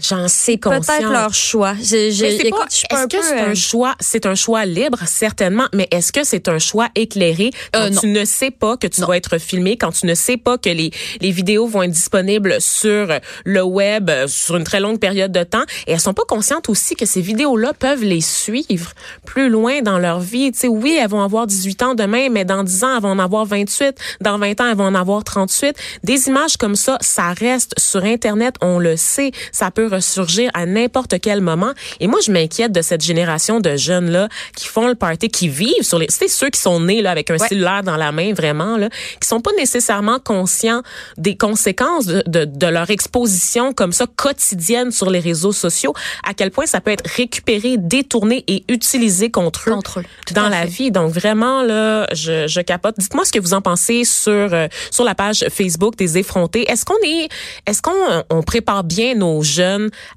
J'en 0.00 0.28
sais 0.28 0.56
Peut-être 0.56 1.10
leur 1.10 1.34
choix. 1.34 1.74
Est-ce 1.80 3.06
que 3.06 3.22
c'est 3.22 3.40
un 3.40 3.50
euh, 3.50 3.54
choix, 3.54 3.94
c'est 4.00 4.26
un 4.26 4.34
choix 4.34 4.64
libre, 4.64 4.98
certainement, 5.06 5.66
mais 5.72 5.88
est-ce 5.90 6.12
que 6.12 6.24
c'est 6.24 6.48
un 6.48 6.58
choix 6.58 6.88
éclairé 6.94 7.50
quand 7.72 7.80
euh, 7.80 8.00
tu 8.00 8.06
ne 8.08 8.24
sais 8.24 8.50
pas 8.50 8.76
que 8.76 8.86
tu 8.86 9.00
vas 9.02 9.16
être 9.16 9.38
filmé, 9.38 9.76
quand 9.76 9.92
tu 9.92 10.06
ne 10.06 10.14
sais 10.14 10.36
pas 10.36 10.58
que 10.58 10.68
les, 10.68 10.90
les 11.20 11.30
vidéos 11.30 11.66
vont 11.66 11.82
être 11.82 11.92
disponibles 11.92 12.60
sur 12.60 13.08
le 13.44 13.62
web 13.62 14.10
euh, 14.10 14.26
sur 14.26 14.56
une 14.56 14.64
très 14.64 14.80
longue 14.80 14.98
période 14.98 15.32
de 15.32 15.42
temps? 15.42 15.64
Et 15.86 15.92
elles 15.92 16.00
sont 16.00 16.14
pas 16.14 16.24
conscientes 16.26 16.68
aussi 16.68 16.94
que 16.96 17.06
ces 17.06 17.20
vidéos-là 17.20 17.72
peuvent 17.74 18.04
les 18.04 18.20
suivre 18.20 18.92
plus 19.24 19.48
loin 19.48 19.82
dans 19.82 19.98
leur 19.98 20.20
vie? 20.20 20.50
Tu 20.52 20.60
sais, 20.60 20.68
oui, 20.68 20.98
elles 21.00 21.08
vont 21.08 21.22
avoir 21.22 21.46
18 21.46 21.82
ans 21.82 21.94
demain, 21.94 22.28
mais 22.30 22.44
dans 22.44 22.64
10 22.64 22.84
ans, 22.84 22.96
elles 22.96 23.02
vont 23.02 23.10
en 23.10 23.18
avoir 23.18 23.44
28. 23.44 23.96
Dans 24.20 24.38
20 24.38 24.60
ans, 24.60 24.70
elles 24.70 24.76
vont 24.76 24.86
en 24.86 24.94
avoir 24.94 25.24
38. 25.24 25.76
Des 26.02 26.28
images 26.28 26.56
comme 26.56 26.76
ça, 26.76 26.98
ça 27.00 27.32
reste 27.32 27.74
sur 27.78 28.04
Internet, 28.04 28.56
on 28.60 28.78
le 28.78 28.96
sait. 28.96 29.32
Ça 29.52 29.70
peut 29.70 29.83
ressurgir 29.86 30.50
à 30.54 30.66
n'importe 30.66 31.20
quel 31.20 31.40
moment. 31.40 31.72
Et 32.00 32.06
moi, 32.06 32.20
je 32.24 32.32
m'inquiète 32.32 32.72
de 32.72 32.82
cette 32.82 33.02
génération 33.02 33.60
de 33.60 33.76
jeunes 33.76 34.10
là 34.10 34.28
qui 34.56 34.66
font 34.66 34.88
le 34.88 34.94
party, 34.94 35.28
qui 35.28 35.48
vivent 35.48 35.82
sur 35.82 35.98
les. 35.98 36.06
C'est 36.08 36.28
ceux 36.28 36.50
qui 36.50 36.60
sont 36.60 36.80
nés 36.80 37.02
là 37.02 37.10
avec 37.10 37.30
un 37.30 37.38
cellulaire 37.38 37.82
dans 37.82 37.96
la 37.96 38.12
main, 38.12 38.32
vraiment 38.32 38.76
là, 38.76 38.88
qui 39.20 39.28
sont 39.28 39.40
pas 39.40 39.52
nécessairement 39.56 40.18
conscients 40.18 40.82
des 41.16 41.36
conséquences 41.36 42.06
de, 42.06 42.22
de, 42.26 42.44
de, 42.44 42.66
leur 42.66 42.90
exposition 42.90 43.72
comme 43.72 43.92
ça 43.92 44.06
quotidienne 44.06 44.90
sur 44.90 45.10
les 45.10 45.20
réseaux 45.20 45.52
sociaux. 45.52 45.94
À 46.26 46.34
quel 46.34 46.50
point 46.50 46.66
ça 46.66 46.80
peut 46.80 46.90
être 46.90 47.08
récupéré, 47.16 47.76
détourné 47.78 48.44
et 48.48 48.64
utilisé 48.68 49.30
contre 49.30 49.68
eux, 49.68 49.72
contre 49.72 50.00
eux 50.00 50.04
dans 50.34 50.48
la 50.48 50.66
vie. 50.66 50.90
Donc 50.90 51.12
vraiment 51.12 51.62
là, 51.62 52.06
je, 52.12 52.46
je 52.46 52.60
capote. 52.60 52.94
Dites-moi 52.98 53.24
ce 53.24 53.32
que 53.32 53.40
vous 53.40 53.54
en 53.54 53.60
pensez 53.60 54.04
sur 54.04 54.32
euh, 54.32 54.68
sur 54.90 55.04
la 55.04 55.14
page 55.14 55.44
Facebook 55.50 55.96
des 55.96 56.18
effrontés. 56.18 56.70
Est-ce 56.70 56.84
qu'on 56.84 56.98
est, 57.04 57.28
est-ce 57.66 57.82
qu'on 57.82 57.92
on 58.30 58.42
prépare 58.42 58.84
bien 58.84 59.14
nos 59.14 59.42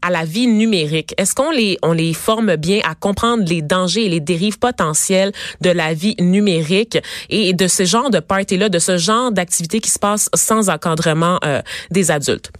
à 0.01 0.09
la 0.09 0.25
vie 0.25 0.47
numérique? 0.47 1.13
Est-ce 1.17 1.35
qu'on 1.35 1.51
les, 1.51 1.77
on 1.83 1.93
les 1.93 2.13
forme 2.13 2.55
bien 2.55 2.79
à 2.83 2.95
comprendre 2.95 3.43
les 3.47 3.61
dangers 3.61 4.05
et 4.05 4.09
les 4.09 4.19
dérives 4.19 4.59
potentielles 4.59 5.31
de 5.61 5.69
la 5.69 5.93
vie 5.93 6.15
numérique 6.19 6.97
et 7.29 7.53
de 7.53 7.67
ce 7.67 7.85
genre 7.85 8.09
de 8.09 8.19
party-là, 8.19 8.69
de 8.69 8.79
ce 8.79 8.97
genre 8.97 9.31
d'activité 9.31 9.79
qui 9.79 9.89
se 9.89 9.99
passe 9.99 10.29
sans 10.33 10.69
encadrement 10.69 11.39
euh, 11.43 11.61
des 11.91 12.11
adultes? 12.11 12.51